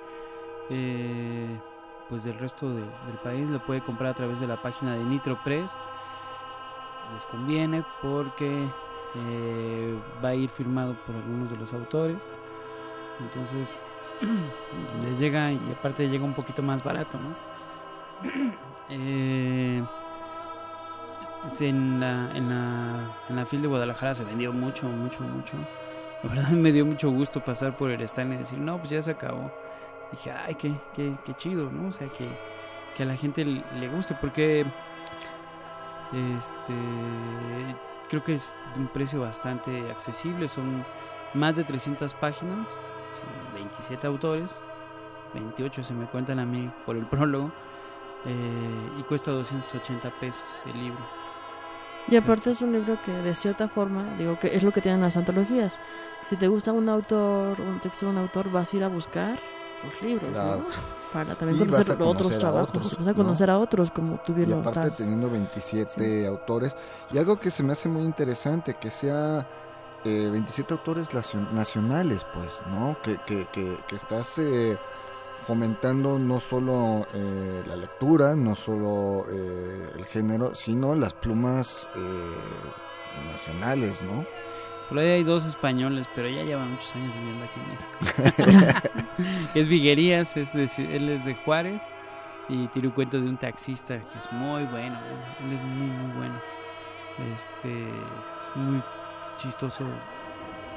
eh, 0.71 1.59
pues 2.09 2.23
del 2.25 2.39
resto 2.39 2.69
de- 2.71 2.81
del 3.07 3.19
país 3.23 3.51
lo 3.51 3.59
puede 3.65 3.81
comprar 3.83 4.11
a 4.13 4.15
través 4.15 4.39
de 4.41 4.47
la 4.47 4.61
página 4.63 4.95
de 4.95 5.03
Nitro 5.05 5.39
Press. 5.45 5.77
Les 7.15 7.25
conviene 7.27 7.85
porque 8.01 8.69
eh, 9.15 9.99
va 10.25 10.29
a 10.31 10.35
ir 10.35 10.49
firmado 10.49 10.95
por 11.05 11.15
algunos 11.17 11.51
de 11.51 11.57
los 11.57 11.73
autores. 11.75 12.31
Entonces 13.21 13.81
les 15.03 15.19
llega 15.19 15.53
y 15.53 15.61
aparte 15.73 16.09
llega 16.09 16.25
un 16.25 16.35
poquito 16.35 16.63
más 16.63 16.83
barato, 16.83 17.19
¿no? 17.19 17.35
Eh, 18.95 19.83
en 21.61 22.01
la, 22.01 22.31
en 22.35 22.49
la, 22.51 23.17
en 23.29 23.37
la 23.37 23.47
FIL 23.47 23.63
de 23.63 23.69
Guadalajara 23.69 24.15
se 24.15 24.25
vendió 24.25 24.53
mucho, 24.53 24.87
mucho, 24.87 25.23
mucho. 25.23 25.55
La 26.23 26.29
verdad 26.29 26.49
me 26.51 26.73
dio 26.73 26.85
mucho 26.85 27.11
gusto 27.11 27.41
pasar 27.41 27.77
por 27.77 27.91
el 27.91 28.03
stand 28.03 28.35
y 28.35 28.37
decir, 28.37 28.59
no, 28.59 28.77
pues 28.79 28.91
ya 28.91 29.01
se 29.01 29.13
acabó. 29.13 29.51
Dije, 30.11 30.31
ay, 30.31 30.57
qué, 30.57 30.75
qué, 30.95 31.15
qué 31.25 31.35
chido, 31.35 31.71
¿no? 31.71 31.89
O 31.89 31.93
sea, 31.93 32.09
que, 32.09 32.29
que 32.95 33.03
a 33.03 33.07
la 33.07 33.17
gente 33.17 33.45
le 33.45 33.89
guste 33.89 34.15
porque 34.21 34.67
este 36.13 36.75
creo 38.11 38.23
que 38.23 38.35
es 38.35 38.55
de 38.75 38.81
un 38.81 38.89
precio 38.89 39.21
bastante 39.21 39.91
accesible. 39.91 40.49
Son 40.49 40.85
más 41.35 41.57
de 41.57 41.65
300 41.65 42.13
páginas, 42.15 42.79
son 43.13 43.55
27 43.55 44.07
autores, 44.07 44.53
28 45.35 45.85
se 45.85 45.95
me 45.95 46.07
cuentan 46.07 46.39
a 46.39 46.45
mí 46.47 46.71
por 46.87 46.97
el 46.97 47.07
prólogo, 47.11 47.51
eh, 48.25 48.91
y 48.99 49.03
cuesta 49.03 49.31
280 49.33 50.11
pesos 50.21 50.43
el 50.67 50.81
libro. 50.81 51.01
Y 52.09 52.17
aparte 52.17 52.51
es 52.51 52.61
un 52.63 52.73
libro 52.73 52.99
que 53.05 53.13
de 53.13 53.35
cierta 53.35 53.69
forma, 53.69 54.15
digo 54.19 54.37
que 54.39 54.57
es 54.57 54.63
lo 54.65 54.73
que 54.73 54.81
tienen 54.81 55.01
las 55.01 55.17
antologías. 55.17 55.81
Si 56.29 56.37
te 56.37 56.49
gusta 56.49 56.73
un 56.73 56.89
autor, 56.89 57.61
un 57.61 57.81
texto 57.81 58.07
de 58.07 58.13
un 58.13 58.19
autor, 58.19 58.51
vas 58.51 58.73
a 58.73 58.77
ir 58.77 58.83
a 58.85 58.89
buscar 58.89 59.39
sus 59.83 60.03
libros, 60.03 60.29
Claro. 60.31 60.59
¿no? 60.59 60.65
Para 61.13 61.35
también 61.37 61.59
conocer 61.61 61.93
a 61.93 61.97
conocer 61.97 62.17
otros 62.17 62.33
a 62.35 62.39
trabajos, 62.39 62.69
otros, 62.71 62.99
vas 62.99 63.07
a 63.07 63.11
¿no? 63.11 63.17
conocer 63.17 63.51
a 63.51 63.59
otros, 63.59 63.91
como 63.93 64.17
tú 64.27 64.35
bien 64.35 64.51
Y 64.51 64.53
aparte 64.53 64.81
estás. 64.81 64.97
teniendo 64.97 65.31
27 65.31 66.27
autores. 66.27 66.75
Y 67.13 67.19
algo 67.19 67.39
que 67.39 67.51
se 67.53 67.63
me 67.63 67.73
hace 67.73 67.89
muy 67.89 68.03
interesante, 68.03 68.75
que 68.75 68.91
sea 68.91 69.47
eh, 70.05 70.29
27 70.31 70.75
autores 70.75 71.09
nacio- 71.13 71.51
nacionales, 71.53 72.27
pues, 72.35 72.63
¿no? 72.69 72.97
Que, 73.03 73.19
que, 73.27 73.47
que, 73.47 73.77
que 73.87 73.95
estás 73.97 74.39
eh, 74.39 74.77
fomentando 75.47 76.19
no 76.19 76.41
solo 76.41 77.07
eh, 77.15 77.63
la 77.67 77.77
lectura, 77.77 78.35
no 78.37 78.55
solo 78.55 79.27
eh, 79.31 79.87
el 79.99 80.05
género, 80.07 80.55
sino 80.55 80.95
las 80.95 81.15
plumas 81.15 81.89
eh, 81.97 83.23
nacionales, 83.27 84.03
¿no? 84.03 84.25
Por 84.89 84.99
ahí 84.99 85.09
hay 85.09 85.25
dos 85.25 85.47
españoles, 85.47 86.07
pero 86.15 86.29
ya 86.29 86.43
llevan 86.43 86.73
muchos 86.73 86.95
años 86.95 87.15
viviendo 87.17 87.45
aquí 87.45 87.61
en 87.61 87.69
México. 87.71 88.89
es 89.55 89.69
Viguerías, 89.69 90.37
es 90.37 90.53
de 90.53 90.69
él 90.97 91.09
es 91.09 91.25
de 91.25 91.35
Juárez 91.35 91.83
y 92.49 92.67
tiene 92.69 92.89
un 92.89 92.95
cuento 92.95 93.19
de 93.21 93.29
un 93.29 93.39
taxista 93.39 93.99
que 94.11 94.19
es 94.19 94.31
muy 94.33 94.65
bueno, 94.65 94.99
él 95.41 95.53
es 95.53 95.63
muy 95.63 95.87
muy 95.87 96.17
bueno. 96.17 96.35
Este 97.35 97.85
es 97.89 98.57
muy 98.57 98.83
chistoso 99.37 99.85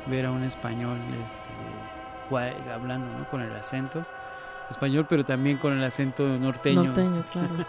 ver 0.06 0.26
a 0.26 0.32
un 0.32 0.44
español 0.44 1.00
este 1.24 1.54
hablando, 2.72 3.08
¿no? 3.20 3.26
con 3.28 3.42
el 3.42 3.56
acento 3.56 4.04
español, 4.70 5.06
pero 5.08 5.24
también 5.24 5.58
con 5.58 5.74
el 5.74 5.84
acento 5.84 6.24
norteño. 6.40 6.84
Norteño, 6.84 7.24
claro. 7.32 7.56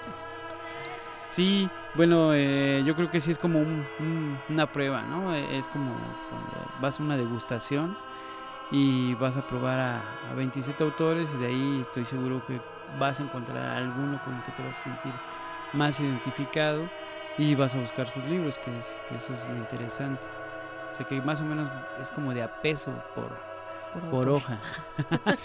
Sí, 1.29 1.69
bueno, 1.95 2.33
eh, 2.35 2.83
yo 2.87 2.95
creo 2.95 3.11
que 3.11 3.21
sí 3.21 3.31
es 3.31 3.39
como 3.39 3.61
un- 3.61 3.85
un- 3.99 4.39
una 4.49 4.67
prueba, 4.73 5.03
¿no? 5.03 5.35
Eh, 5.35 5.59
Es 5.59 5.67
como 5.69 6.17
cuando 6.31 6.71
vas 6.81 7.01
a 7.01 7.03
una 7.03 7.17
degustación 7.17 7.97
y 8.71 9.15
vas 9.15 9.37
a 9.37 9.43
probar 9.43 9.79
a, 9.79 10.31
a 10.31 10.35
27 10.35 10.83
autores 10.85 11.33
y 11.35 11.39
de 11.39 11.47
ahí 11.47 11.81
estoy 11.81 12.05
seguro 12.05 12.45
que 12.45 12.61
vas 12.87 13.21
a 13.21 13.25
encontrar 13.25 13.77
alguno 13.77 14.19
con 14.21 14.37
el 14.37 14.43
que 14.43 14.53
te 14.53 14.63
vas 14.63 14.79
a 14.79 14.83
sentir 14.83 15.15
más 15.73 16.01
identificado 16.01 16.89
y 17.37 17.55
vas 17.55 17.75
a 17.75 17.79
buscar 17.81 18.09
sus 18.09 18.25
libros, 18.25 18.59
que, 18.59 18.79
es, 18.79 19.01
que 19.07 19.17
eso 19.17 19.35
es 19.35 19.45
lo 19.49 19.57
interesante. 19.59 20.27
O 20.91 20.95
sea 20.97 21.07
que 21.07 21.21
más 21.23 21.41
o 21.41 21.45
menos 21.45 21.69
es 22.01 22.11
como 22.11 22.33
de 22.33 22.43
a 22.43 22.61
peso 22.63 22.93
por, 23.15 23.31
por 24.11 24.29
hoja. 24.29 24.59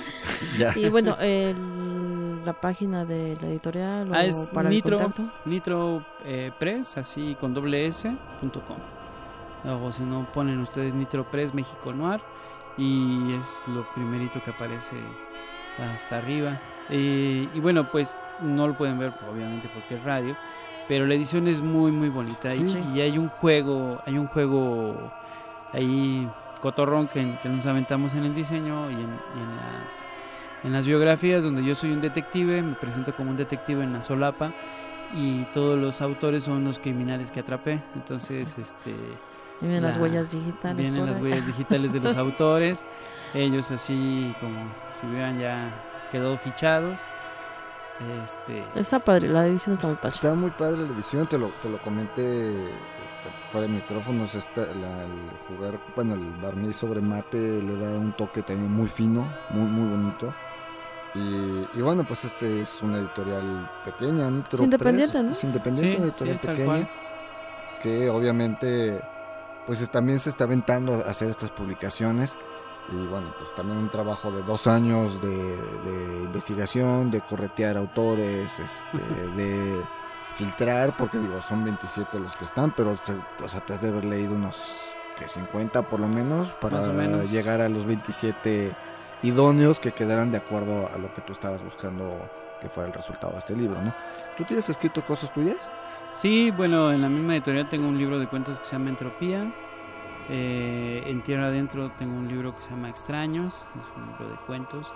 Ya. 0.57 0.73
Y 0.77 0.89
bueno, 0.89 1.15
el- 1.19 2.43
la 2.45 2.53
página 2.53 3.05
de 3.05 3.37
la 3.41 3.47
editorial 3.47 4.09
o 4.11 4.15
Ah, 4.15 4.25
es 4.25 4.35
para 4.53 4.69
Nitro. 4.69 4.97
el 4.97 5.03
contacto. 5.03 5.31
Nitro 5.45 6.03
eh, 6.25 6.51
Press, 6.57 6.97
así 6.97 7.35
con 7.39 7.53
doble 7.53 7.85
S, 7.87 8.11
punto 8.39 8.61
com. 8.65 8.77
O 9.83 9.91
si 9.91 10.01
no, 10.03 10.27
ponen 10.33 10.59
ustedes 10.59 10.93
Nitro 10.93 11.29
Press 11.29 11.53
México 11.53 11.93
Noir 11.93 12.19
y 12.77 13.33
es 13.35 13.63
lo 13.67 13.83
primerito 13.93 14.41
que 14.43 14.49
aparece 14.49 14.95
hasta 15.93 16.17
arriba. 16.17 16.59
Eh, 16.89 17.47
y 17.53 17.59
bueno, 17.59 17.87
pues 17.91 18.15
no 18.41 18.67
lo 18.67 18.73
pueden 18.75 18.97
ver 18.97 19.13
obviamente 19.31 19.69
porque 19.71 19.95
es 19.97 20.03
radio, 20.03 20.35
pero 20.87 21.05
la 21.05 21.13
edición 21.13 21.47
es 21.47 21.61
muy 21.61 21.91
muy 21.91 22.09
bonita 22.09 22.55
y- 22.55 22.67
Sí. 22.67 22.83
y, 22.95 23.01
hay 23.01 23.19
un 23.19 23.29
juego, 23.29 24.01
hay 24.07 24.17
un 24.17 24.25
juego 24.27 25.11
ahí 25.73 26.29
cotorrón 26.61 27.07
que, 27.07 27.37
que 27.41 27.49
nos 27.49 27.65
aventamos 27.65 28.13
en 28.13 28.23
el 28.25 28.33
diseño 28.35 28.89
y 28.91 28.95
en, 28.95 28.99
y 29.01 29.39
en 29.41 29.55
las 29.57 30.05
en 30.63 30.73
las 30.73 30.85
biografías 30.85 31.43
donde 31.43 31.63
yo 31.63 31.73
soy 31.73 31.91
un 31.91 32.01
detective, 32.01 32.61
me 32.61 32.75
presento 32.75 33.15
como 33.15 33.31
un 33.31 33.35
detective 33.37 33.83
en 33.83 33.93
la 33.93 34.03
solapa 34.03 34.53
y 35.11 35.43
todos 35.45 35.79
los 35.79 36.01
autores 36.03 36.43
son 36.43 36.63
los 36.63 36.77
criminales 36.77 37.31
que 37.31 37.39
atrapé. 37.39 37.81
Entonces, 37.95 38.55
este 38.59 38.91
Y 38.91 39.65
vienen 39.65 39.81
las 39.81 39.95
la- 39.97 40.03
huellas 40.03 40.31
digitales. 40.31 40.77
vienen 40.77 41.05
las 41.07 41.17
ahí. 41.17 41.23
huellas 41.23 41.47
digitales 41.47 41.93
de 41.93 41.99
los 41.99 42.15
autores, 42.25 42.83
ellos 43.33 43.71
así 43.71 44.35
como 44.39 44.59
si 44.99 45.07
hubieran 45.07 45.39
ya 45.39 45.71
quedado 46.11 46.37
fichados. 46.37 46.99
Este, 48.23 48.63
Está 48.75 48.99
padre, 48.99 49.29
la 49.29 49.45
edición 49.47 49.75
está 49.75 49.87
muy 49.87 49.95
padre. 49.97 50.09
Está 50.15 50.33
muy 50.33 50.49
padre 50.51 50.77
la 50.87 50.93
edición, 50.93 51.27
te 51.27 51.37
lo, 51.37 51.47
te 51.61 51.69
lo 51.69 51.77
comenté 51.79 52.55
fuera 53.51 53.67
de 53.67 53.73
micrófonos, 53.73 54.33
esta, 54.35 54.65
la- 54.67 55.03
el 55.03 55.29
jugar, 55.47 55.79
bueno, 55.95 56.13
el 56.15 56.31
barniz 56.41 56.75
sobre 56.75 57.01
mate 57.01 57.61
le 57.61 57.75
da 57.75 57.97
un 57.97 58.13
toque 58.13 58.41
también 58.43 58.71
muy 58.71 58.87
fino, 58.87 59.27
muy, 59.49 59.67
muy 59.67 59.89
bonito. 59.89 60.33
Y, 61.13 61.67
y 61.77 61.81
bueno, 61.81 62.05
pues 62.07 62.23
este 62.23 62.61
es 62.61 62.81
una 62.81 62.97
editorial 62.97 63.69
pequeña, 63.83 64.29
Nitro 64.31 64.55
Es 64.59 64.61
independiente, 64.63 65.11
Press, 65.13 65.25
¿no? 65.25 65.31
Es 65.33 65.43
independiente, 65.43 65.91
Sí, 65.91 65.97
una 65.97 66.05
editorial 66.07 66.39
sí, 66.41 66.47
pequeña, 66.47 66.89
que 67.83 68.09
obviamente 68.09 69.01
pues 69.67 69.81
es- 69.81 69.91
también 69.91 70.19
se 70.19 70.29
está 70.29 70.45
aventando 70.45 71.03
a 71.05 71.09
hacer 71.09 71.29
estas 71.29 71.51
publicaciones. 71.51 72.35
Y 72.89 72.95
bueno, 73.07 73.33
pues 73.37 73.53
también 73.55 73.77
un 73.77 73.91
trabajo 73.91 74.31
de 74.31 74.41
dos 74.43 74.65
años 74.67 75.21
de, 75.21 75.27
de 75.29 76.23
investigación, 76.23 77.11
de 77.11 77.21
corretear 77.21 77.77
autores, 77.77 78.59
este, 78.59 78.97
de 79.35 79.81
filtrar, 80.35 80.95
porque 80.97 81.17
digo, 81.17 81.41
son 81.41 81.63
27 81.63 82.19
los 82.19 82.35
que 82.35 82.45
están, 82.45 82.71
pero 82.71 82.95
te, 82.95 83.13
o 83.43 83.47
sea, 83.47 83.59
te 83.61 83.73
has 83.73 83.81
de 83.81 83.89
haber 83.89 84.05
leído 84.05 84.33
unos 84.33 84.61
que 85.17 85.27
50 85.27 85.83
por 85.83 85.99
lo 85.99 86.07
menos 86.07 86.51
para 86.53 86.81
menos. 86.87 87.29
llegar 87.29 87.61
a 87.61 87.69
los 87.69 87.85
27 87.85 88.71
idóneos 89.23 89.79
que 89.79 89.91
quedaran 89.91 90.31
de 90.31 90.37
acuerdo 90.37 90.89
a 90.93 90.97
lo 90.97 91.13
que 91.13 91.21
tú 91.21 91.33
estabas 91.33 91.63
buscando 91.63 92.29
que 92.59 92.69
fuera 92.69 92.87
el 92.87 92.93
resultado 92.93 93.33
de 93.33 93.39
este 93.39 93.55
libro, 93.55 93.81
¿no? 93.81 93.93
¿Tú 94.37 94.43
tienes 94.45 94.69
escrito 94.69 95.03
cosas 95.03 95.31
tuyas? 95.33 95.57
Sí, 96.15 96.51
bueno, 96.51 96.91
en 96.91 97.01
la 97.01 97.09
misma 97.09 97.33
editorial 97.33 97.69
tengo 97.69 97.87
un 97.87 97.97
libro 97.97 98.19
de 98.19 98.27
cuentos 98.27 98.59
que 98.59 98.65
se 98.65 98.73
llama 98.73 98.89
Entropía. 98.89 99.51
Eh, 100.29 101.03
en 101.07 101.21
Tierra 101.23 101.47
Adentro 101.47 101.91
tengo 101.97 102.15
un 102.15 102.27
libro 102.27 102.55
que 102.55 102.61
se 102.63 102.69
llama 102.69 102.89
Extraños, 102.89 103.65
es 103.75 103.97
un 103.97 104.07
libro 104.07 104.29
de 104.29 104.35
cuentos. 104.45 104.93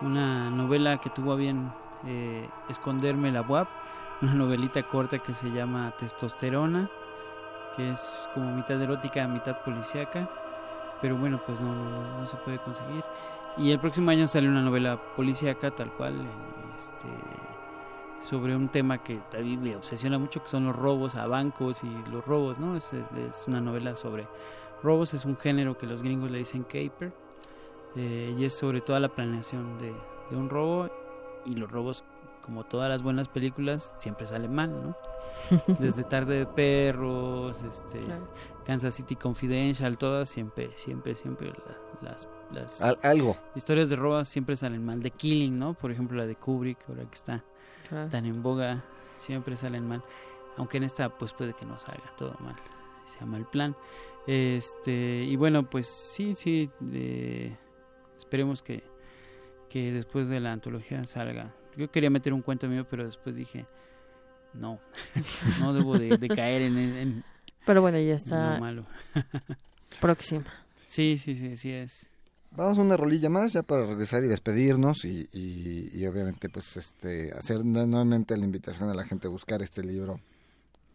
Una 0.00 0.50
novela 0.50 0.98
que 0.98 1.10
tuvo 1.10 1.32
a 1.32 1.36
bien 1.36 1.72
eh, 2.06 2.48
esconderme 2.68 3.32
la 3.32 3.42
WAP, 3.42 3.68
una 4.22 4.34
novelita 4.34 4.82
corta 4.84 5.18
que 5.18 5.34
se 5.34 5.50
llama 5.50 5.92
Testosterona, 5.98 6.90
que 7.74 7.90
es 7.90 8.28
como 8.34 8.54
mitad 8.54 8.80
erótica, 8.80 9.26
mitad 9.28 9.62
policíaca. 9.62 10.28
Pero 11.02 11.16
bueno, 11.16 11.40
pues 11.44 11.60
no, 11.60 11.74
no, 11.74 12.18
no 12.20 12.26
se 12.26 12.36
puede 12.38 12.58
conseguir. 12.58 13.04
Y 13.58 13.70
el 13.70 13.78
próximo 13.78 14.10
año 14.10 14.26
sale 14.26 14.48
una 14.48 14.62
novela 14.62 14.98
policíaca 15.14 15.70
tal 15.70 15.92
cual, 15.92 16.26
este, 16.76 17.06
sobre 18.22 18.56
un 18.56 18.68
tema 18.68 18.98
que 18.98 19.20
a 19.36 19.40
mí 19.40 19.56
me 19.56 19.76
obsesiona 19.76 20.18
mucho, 20.18 20.42
que 20.42 20.48
son 20.48 20.64
los 20.66 20.74
robos 20.76 21.16
a 21.16 21.26
bancos 21.26 21.84
y 21.84 22.10
los 22.10 22.24
robos, 22.24 22.58
¿no? 22.58 22.76
Es- 22.76 22.92
es 22.92 23.44
una 23.46 23.60
novela 23.60 23.94
sobre 23.94 24.26
robos, 24.82 25.12
es 25.14 25.24
un 25.26 25.36
género 25.36 25.76
que 25.76 25.86
los 25.86 26.02
gringos 26.02 26.30
le 26.30 26.38
dicen 26.38 26.62
caper, 26.64 27.12
eh, 27.94 28.34
y 28.36 28.44
es 28.44 28.54
sobre 28.54 28.80
toda 28.80 29.00
la 29.00 29.08
planeación 29.08 29.78
de, 29.78 29.94
de 30.30 30.36
un 30.36 30.48
robo, 30.50 30.88
y 31.44 31.54
los 31.54 31.70
robos, 31.70 32.04
como 32.46 32.64
todas 32.64 32.88
las 32.88 33.02
buenas 33.02 33.28
películas, 33.28 33.92
siempre 33.98 34.26
salen 34.26 34.54
mal, 34.54 34.70
¿no? 34.70 34.96
Desde 35.78 36.02
Tarde 36.04 36.38
de 36.38 36.46
Perros, 36.46 37.62
este, 37.64 38.00
Claro. 38.00 38.28
Kansas 38.64 38.94
City 38.94 39.16
Confidential, 39.16 39.98
todas 39.98 40.28
siempre, 40.30 40.70
siempre, 40.76 41.14
siempre 41.14 41.48
la- 42.02 42.10
las, 42.10 42.28
las 42.52 42.80
Al- 42.82 42.98
algo. 43.02 43.36
historias 43.54 43.88
de 43.90 43.96
robos 43.96 44.28
siempre 44.28 44.56
salen 44.56 44.84
mal. 44.84 45.02
The 45.02 45.10
Killing, 45.10 45.58
¿no? 45.58 45.74
Por 45.74 45.90
ejemplo, 45.90 46.16
la 46.16 46.26
de 46.26 46.36
Kubrick, 46.36 46.78
ahora 46.88 47.04
que 47.04 47.14
está 47.14 47.44
Claro. 47.88 48.08
tan 48.10 48.24
en 48.26 48.42
boga, 48.42 48.82
siempre 49.18 49.56
salen 49.56 49.86
mal. 49.86 50.02
Aunque 50.56 50.78
en 50.78 50.84
esta, 50.84 51.08
pues 51.10 51.32
puede 51.34 51.52
que 51.52 51.66
no 51.66 51.76
salga 51.76 52.10
todo 52.16 52.34
mal. 52.40 52.56
Se 53.06 53.20
llama 53.20 53.36
el 53.36 53.44
plan. 53.46 53.76
Este, 54.26 55.24
y 55.24 55.36
bueno, 55.36 55.68
pues 55.68 55.86
sí, 55.86 56.34
sí. 56.34 56.70
eh, 56.92 57.56
esperemos 58.18 58.62
que, 58.62 58.82
que 59.76 59.92
después 59.92 60.26
de 60.28 60.40
la 60.40 60.52
antología 60.52 61.04
salga. 61.04 61.52
Yo 61.76 61.90
quería 61.90 62.08
meter 62.08 62.32
un 62.32 62.40
cuento 62.40 62.66
mío, 62.66 62.86
pero 62.88 63.04
después 63.04 63.36
dije, 63.36 63.66
no, 64.54 64.80
no 65.60 65.74
debo 65.74 65.98
de, 65.98 66.16
de 66.16 66.28
caer 66.28 66.62
en, 66.62 66.78
en- 66.78 67.24
Pero 67.66 67.82
bueno, 67.82 67.98
ya 67.98 68.14
está 68.14 68.58
malo. 68.58 68.86
próxima. 70.00 70.44
Sí, 70.86 71.18
sí, 71.18 71.34
sí, 71.36 71.56
sí 71.58 71.72
es. 71.72 72.06
Vamos 72.52 72.78
a 72.78 72.80
una 72.80 72.96
rolilla 72.96 73.28
más 73.28 73.52
ya 73.52 73.62
para 73.62 73.84
regresar 73.84 74.24
y 74.24 74.28
despedirnos 74.28 75.04
y, 75.04 75.28
y- 75.32 75.90
y 75.92 76.06
obviamente 76.06 76.48
pues 76.48 76.74
este 76.78 77.32
hacer 77.32 77.62
nu- 77.64 77.86
nuevamente 77.86 78.34
la 78.38 78.44
invitación 78.46 78.88
a 78.88 78.94
la 78.94 79.04
gente 79.04 79.26
a 79.26 79.30
buscar 79.30 79.60
este 79.60 79.82
libro. 79.84 80.20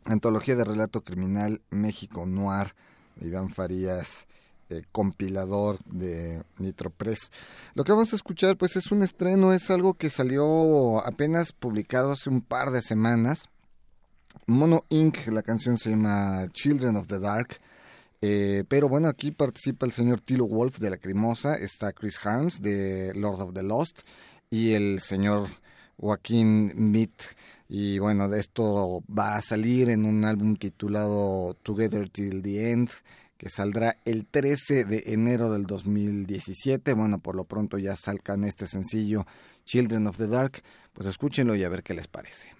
Antología 0.05 0.55
de 0.55 0.63
Relato 0.63 1.01
Criminal 1.01 1.61
México 1.69 2.25
Noir 2.25 2.73
de 3.17 3.27
Iván 3.27 3.49
Farías, 3.51 4.25
eh, 4.71 4.83
compilador 4.91 5.77
de 5.85 6.43
Nitropress. 6.57 7.31
Lo 7.73 7.83
que 7.83 7.91
vamos 7.91 8.13
a 8.13 8.15
escuchar 8.15 8.57
pues 8.57 8.75
es 8.75 8.91
un 8.91 9.03
estreno, 9.03 9.53
es 9.53 9.69
algo 9.69 9.95
que 9.95 10.09
salió 10.09 11.05
apenas 11.05 11.51
publicado 11.51 12.11
hace 12.11 12.29
un 12.29 12.41
par 12.41 12.71
de 12.71 12.81
semanas. 12.81 13.49
Mono 14.47 14.85
Inc., 14.89 15.27
la 15.27 15.43
canción 15.43 15.77
se 15.77 15.91
llama 15.91 16.47
Children 16.53 16.97
of 16.97 17.07
the 17.07 17.19
Dark. 17.19 17.59
Eh, 18.21 18.63
pero 18.67 18.87
bueno, 18.87 19.07
aquí 19.07 19.31
participa 19.31 19.85
el 19.85 19.91
señor 19.91 20.21
Tilo 20.21 20.47
Wolf 20.47 20.77
de 20.77 20.91
La 20.91 20.97
Crimosa, 20.97 21.55
está 21.55 21.91
Chris 21.91 22.19
Harms 22.23 22.61
de 22.61 23.13
Lord 23.15 23.41
of 23.41 23.53
the 23.53 23.63
Lost 23.63 24.01
y 24.49 24.73
el 24.73 24.99
señor 24.99 25.47
Joaquín 25.97 26.71
Mead. 26.75 27.09
Y 27.67 27.99
bueno, 27.99 28.27
de 28.27 28.39
esto 28.39 29.01
va 29.09 29.37
a 29.37 29.41
salir 29.41 29.89
en 29.89 30.05
un 30.05 30.25
álbum 30.25 30.55
titulado 30.55 31.55
Together 31.63 32.09
Till 32.09 32.41
the 32.41 32.71
End, 32.71 32.89
que 33.41 33.49
saldrá 33.49 33.97
el 34.05 34.27
13 34.27 34.85
de 34.85 35.03
enero 35.07 35.49
del 35.51 35.65
2017. 35.65 36.93
Bueno, 36.93 37.17
por 37.17 37.35
lo 37.35 37.45
pronto 37.45 37.79
ya 37.79 37.95
salgan 37.95 38.43
este 38.43 38.67
sencillo 38.67 39.25
Children 39.65 40.05
of 40.05 40.17
the 40.17 40.27
Dark. 40.27 40.61
Pues 40.93 41.07
escúchenlo 41.07 41.55
y 41.55 41.63
a 41.63 41.69
ver 41.69 41.81
qué 41.81 41.95
les 41.95 42.07
parece. 42.07 42.53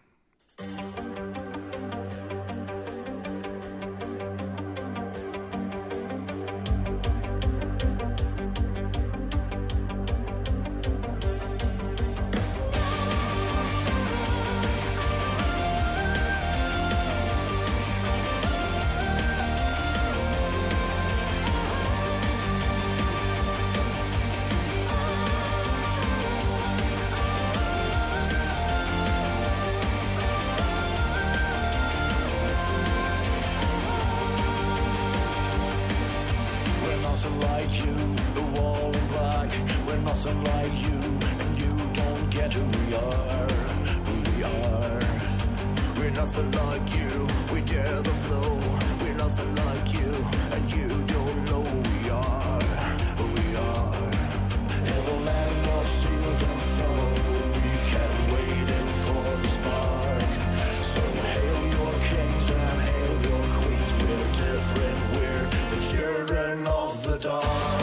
We're 46.12 46.18
nothing 46.18 46.52
like 46.52 46.94
you, 46.94 47.28
we 47.54 47.62
dare 47.62 48.02
the 48.02 48.10
flow. 48.10 48.60
We're 49.02 49.14
nothing 49.14 49.56
like 49.56 49.94
you, 49.94 50.14
and 50.52 50.72
you 50.74 50.90
don't 51.04 51.46
know 51.46 51.64
who 51.64 51.80
we 51.80 52.10
are, 52.10 52.60
we 53.38 53.56
are. 53.56 54.12
In 54.92 55.06
the 55.06 55.18
land 55.26 55.68
of 55.68 55.88
seals 55.88 56.44
and 56.44 56.62
we 57.64 58.44
for 59.06 59.24
the 59.42 59.50
spark. 59.58 60.22
So 60.92 61.02
hail 61.32 61.62
your 61.78 61.94
kings 62.10 62.50
and 62.60 62.82
hail 62.82 63.14
your 63.30 63.44
queens. 63.56 63.94
We're 64.04 64.32
different, 64.44 65.00
we're 65.16 65.48
the 65.72 65.80
children 65.92 66.68
of 66.68 67.04
the 67.04 67.18
dark. 67.20 67.81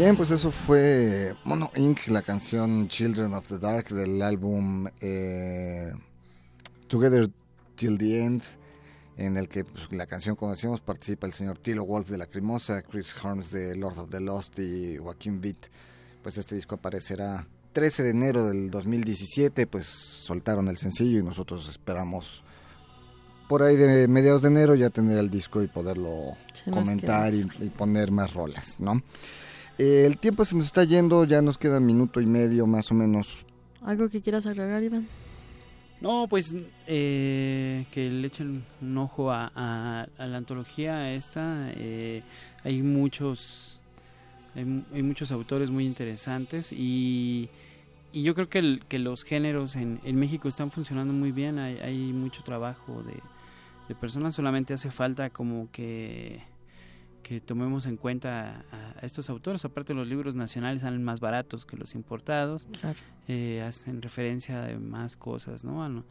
Bien, 0.00 0.16
pues 0.16 0.30
eso 0.30 0.50
fue 0.50 1.36
Mono 1.44 1.70
Inc., 1.76 2.06
la 2.06 2.22
canción 2.22 2.88
Children 2.88 3.34
of 3.34 3.46
the 3.48 3.58
Dark 3.58 3.90
del 3.90 4.22
álbum 4.22 4.86
eh, 5.02 5.92
Together 6.86 7.28
Till 7.74 7.98
the 7.98 8.24
End, 8.24 8.42
en 9.18 9.36
el 9.36 9.46
que 9.46 9.62
pues, 9.64 9.92
la 9.92 10.06
canción, 10.06 10.36
como 10.36 10.52
decíamos, 10.52 10.80
participa 10.80 11.26
el 11.26 11.34
señor 11.34 11.58
Tilo 11.58 11.84
Wolf 11.84 12.08
de 12.08 12.16
La 12.16 12.24
Crimosa, 12.24 12.80
Chris 12.80 13.14
Harms 13.22 13.50
de 13.50 13.76
Lord 13.76 13.98
of 13.98 14.08
the 14.08 14.20
Lost 14.20 14.58
y 14.58 14.96
Joaquín 14.96 15.42
Vitt. 15.42 15.66
Pues 16.22 16.38
este 16.38 16.54
disco 16.54 16.76
aparecerá 16.76 17.46
13 17.74 18.02
de 18.02 18.10
enero 18.10 18.48
del 18.48 18.70
2017, 18.70 19.66
pues 19.66 19.84
soltaron 19.84 20.68
el 20.68 20.78
sencillo 20.78 21.18
y 21.18 21.22
nosotros 21.22 21.68
esperamos 21.68 22.42
por 23.50 23.62
ahí 23.62 23.76
de 23.76 24.08
mediados 24.08 24.40
de 24.40 24.48
enero 24.48 24.74
ya 24.76 24.88
tener 24.88 25.18
el 25.18 25.28
disco 25.28 25.62
y 25.62 25.66
poderlo 25.66 26.38
comentar 26.70 27.34
y, 27.34 27.46
y 27.58 27.68
poner 27.68 28.10
más 28.10 28.32
rolas, 28.32 28.80
¿no? 28.80 29.02
Eh, 29.82 30.04
el 30.06 30.18
tiempo 30.18 30.44
se 30.44 30.54
nos 30.56 30.66
está 30.66 30.84
yendo, 30.84 31.24
ya 31.24 31.40
nos 31.40 31.56
queda 31.56 31.80
minuto 31.80 32.20
y 32.20 32.26
medio 32.26 32.66
más 32.66 32.90
o 32.90 32.94
menos. 32.94 33.46
¿Algo 33.82 34.10
que 34.10 34.20
quieras 34.20 34.44
agregar, 34.46 34.82
Iván? 34.82 35.08
No, 36.02 36.26
pues 36.28 36.54
eh, 36.86 37.86
que 37.90 38.04
le 38.10 38.26
echen 38.26 38.62
un 38.82 38.98
ojo 38.98 39.30
a, 39.30 39.50
a- 39.54 40.06
a 40.18 40.26
la 40.26 40.36
antología 40.36 41.12
esta. 41.14 41.70
eh, 41.76 42.22
hay 42.62 42.82
muchos 42.82 43.80
hay, 44.54 44.64
mu- 44.64 44.82
hay 44.92 45.02
muchos 45.02 45.30
autores 45.32 45.70
muy 45.70 45.86
interesantes 45.86 46.72
y, 46.72 47.48
y 48.12 48.22
yo 48.22 48.34
creo 48.34 48.48
que, 48.50 48.58
el- 48.58 48.82
que 48.88 48.98
los 48.98 49.24
géneros 49.24 49.76
en, 49.76 50.00
en 50.04 50.16
México 50.16 50.48
están 50.48 50.70
funcionando 50.70 51.12
muy 51.14 51.32
bien. 51.32 51.58
Hay, 51.58 51.78
hay 51.78 52.12
mucho 52.12 52.42
trabajo 52.42 53.02
de, 53.04 53.14
de 53.88 53.94
personas. 53.94 54.34
Solamente 54.34 54.74
hace 54.74 54.90
falta 54.90 55.30
como 55.30 55.68
que 55.72 56.40
que 57.22 57.40
tomemos 57.40 57.86
en 57.86 57.96
cuenta 57.96 58.64
a, 58.72 58.98
a 59.00 59.06
estos 59.06 59.30
autores. 59.30 59.64
Aparte 59.64 59.94
los 59.94 60.06
libros 60.08 60.34
nacionales 60.34 60.82
salen 60.82 61.02
más 61.04 61.20
baratos 61.20 61.64
que 61.66 61.76
los 61.76 61.94
importados 61.94 62.66
Claro. 62.80 62.98
eh, 63.28 63.62
hacen 63.62 64.02
referencia 64.02 64.60
de 64.62 64.76
más 64.78 65.16
cosas 65.16 65.64
¿no? 65.64 65.82
a, 65.84 65.88
no- 65.88 66.04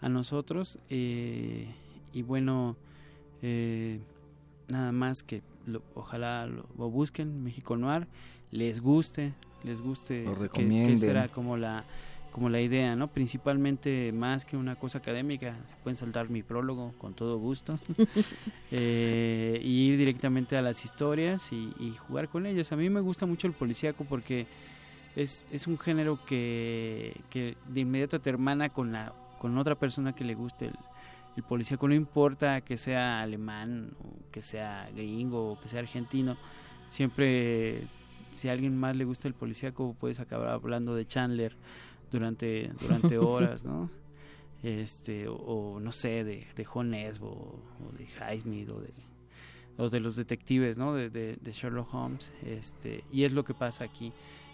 a 0.00 0.08
nosotros 0.08 0.78
eh, 0.90 1.68
y 2.12 2.22
bueno 2.22 2.76
eh, 3.42 4.00
nada 4.68 4.92
más 4.92 5.22
que 5.22 5.42
lo- 5.66 5.82
ojalá 5.94 6.46
lo, 6.46 6.66
lo 6.76 6.90
busquen 6.90 7.42
México 7.42 7.76
Noir 7.76 8.06
les 8.50 8.80
guste 8.80 9.32
les 9.64 9.80
guste 9.80 10.24
Lo 10.24 10.34
que- 10.34 10.40
recomienden. 10.40 10.90
que 10.92 10.98
será 10.98 11.28
como 11.28 11.56
la 11.56 11.84
como 12.36 12.50
la 12.50 12.60
idea 12.60 12.94
no 12.96 13.08
principalmente 13.08 14.12
más 14.12 14.44
que 14.44 14.58
una 14.58 14.76
cosa 14.76 14.98
académica 14.98 15.56
se 15.68 15.74
pueden 15.76 15.96
saltar 15.96 16.28
mi 16.28 16.42
prólogo 16.42 16.92
con 16.98 17.14
todo 17.14 17.38
gusto. 17.38 17.78
Eh, 18.72 19.60
y 19.62 19.86
ir 19.86 19.96
directamente 19.96 20.56
a 20.56 20.62
las 20.62 20.84
historias 20.84 21.52
y, 21.52 21.72
y 21.78 21.94
jugar 21.94 22.28
con 22.28 22.46
ellas. 22.46 22.72
A 22.72 22.76
mí 22.76 22.90
me 22.90 23.00
gusta 23.00 23.24
mucho 23.24 23.46
el 23.46 23.52
policíaco 23.52 24.04
porque 24.04 24.46
es, 25.14 25.46
es 25.52 25.68
un 25.68 25.78
género 25.78 26.18
que, 26.26 27.18
que 27.30 27.56
de 27.68 27.80
inmediato 27.80 28.20
te 28.20 28.28
hermana 28.28 28.70
con 28.70 28.90
la 28.90 29.14
con 29.38 29.56
otra 29.56 29.76
persona 29.76 30.14
que 30.14 30.24
le 30.24 30.34
guste 30.34 30.66
el, 30.66 30.74
el 31.36 31.42
policíaco. 31.44 31.86
No 31.86 31.94
importa 31.94 32.60
que 32.62 32.76
sea 32.76 33.20
alemán 33.20 33.92
o 34.00 34.30
que 34.32 34.42
sea 34.42 34.90
gringo 34.94 35.52
o 35.52 35.60
que 35.60 35.68
sea 35.68 35.78
argentino 35.78 36.36
siempre 36.88 37.86
si 38.32 38.48
a 38.48 38.52
alguien 38.52 38.76
más 38.76 38.96
le 38.96 39.04
gusta 39.04 39.28
el 39.28 39.34
policíaco 39.34 39.94
puedes 39.98 40.18
acabar 40.18 40.48
hablando 40.48 40.96
de 40.96 41.06
Chandler 41.06 41.56
durante 42.10 42.70
durante 42.80 43.18
horas 43.30 43.64
no 43.64 43.90
este 44.62 45.28
o, 45.28 45.34
o 45.34 45.80
no 45.80 45.92
sé 45.92 46.24
de, 46.24 46.46
de 46.56 46.64
John 46.64 46.90
Nesbo 46.90 47.28
o 47.28 47.96
de 47.96 48.04
Highsmith 48.06 48.68
o 48.70 48.80
de 48.80 48.92
o 49.78 49.90
de 49.90 50.00
los 50.00 50.16
detectives 50.16 50.78
no 50.78 50.94
de, 50.94 51.10
de- 51.10 51.36
de 51.36 51.52
Sherlock 51.52 51.92
Holmes 51.92 52.32
este 52.44 53.04
y 53.12 53.24
es 53.24 53.32
lo 53.32 53.44
que 53.44 53.54
pasa 53.54 53.84
aquí. 53.84 54.12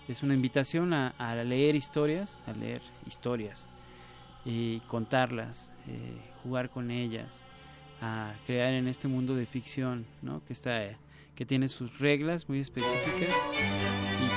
Es 0.09 0.25
una 0.25 0.35
invitación 0.35 0.93
a, 0.95 1.09
a 1.19 1.35
leer 1.45 1.77
historias 1.77 2.41
a 2.47 2.53
leer 2.53 2.83
historias 3.07 3.69
y 4.45 4.81
contarlas 4.89 5.73
eh, 5.87 6.19
jugar 6.43 6.71
con 6.71 6.91
ellas 6.91 7.45
a 8.01 8.35
crear 8.45 8.73
en 8.73 8.89
este 8.89 9.07
mundo 9.07 9.37
de 9.37 9.47
ficción 9.47 10.05
no 10.23 10.45
que 10.45 10.53
está 10.55 10.99
que 11.37 11.47
tiene 11.47 11.69
sus 11.69 12.01
reglas 12.01 12.49
muy 12.49 12.59
específicas 12.59 13.33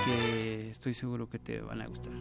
que 0.05 0.69
estoy 0.69 0.93
seguro 0.93 1.27
que 1.27 1.39
te 1.39 1.61
van 1.61 1.81
a 1.81 1.87
gustar 1.87 2.13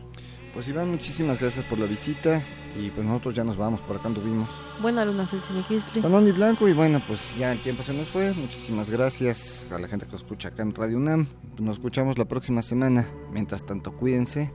Pues 0.52 0.68
Iván, 0.68 0.90
muchísimas 0.90 1.38
gracias 1.38 1.64
por 1.66 1.78
la 1.78 1.86
visita 1.86 2.42
y 2.76 2.90
pues 2.90 3.06
nosotros 3.06 3.34
ya 3.34 3.44
nos 3.44 3.56
vamos, 3.56 3.80
por 3.82 3.96
acá 3.96 4.08
anduvimos. 4.08 4.48
Buena 4.80 5.04
luna, 5.04 5.26
Selchimiquistli. 5.26 6.00
Sanón 6.00 6.26
y 6.26 6.32
Blanco 6.32 6.68
y 6.68 6.72
bueno, 6.72 7.02
pues 7.06 7.36
ya 7.36 7.52
el 7.52 7.62
tiempo 7.62 7.82
se 7.82 7.92
nos 7.92 8.08
fue. 8.08 8.34
Muchísimas 8.34 8.90
gracias 8.90 9.70
a 9.70 9.78
la 9.78 9.86
gente 9.86 10.06
que 10.06 10.16
escucha 10.16 10.48
acá 10.48 10.62
en 10.62 10.74
Radio 10.74 10.96
UNAM. 10.96 11.28
Nos 11.58 11.76
escuchamos 11.76 12.18
la 12.18 12.24
próxima 12.24 12.62
semana. 12.62 13.06
Mientras 13.30 13.64
tanto, 13.64 13.92
cuídense 13.92 14.52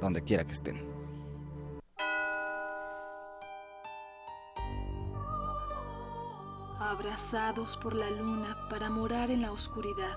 donde 0.00 0.22
quiera 0.22 0.44
que 0.44 0.52
estén. 0.52 0.90
abrazados 6.80 7.68
por 7.82 7.94
la 7.94 8.10
luna 8.10 8.56
para 8.68 8.90
morar 8.90 9.30
en 9.30 9.42
la 9.42 9.52
oscuridad 9.52 10.16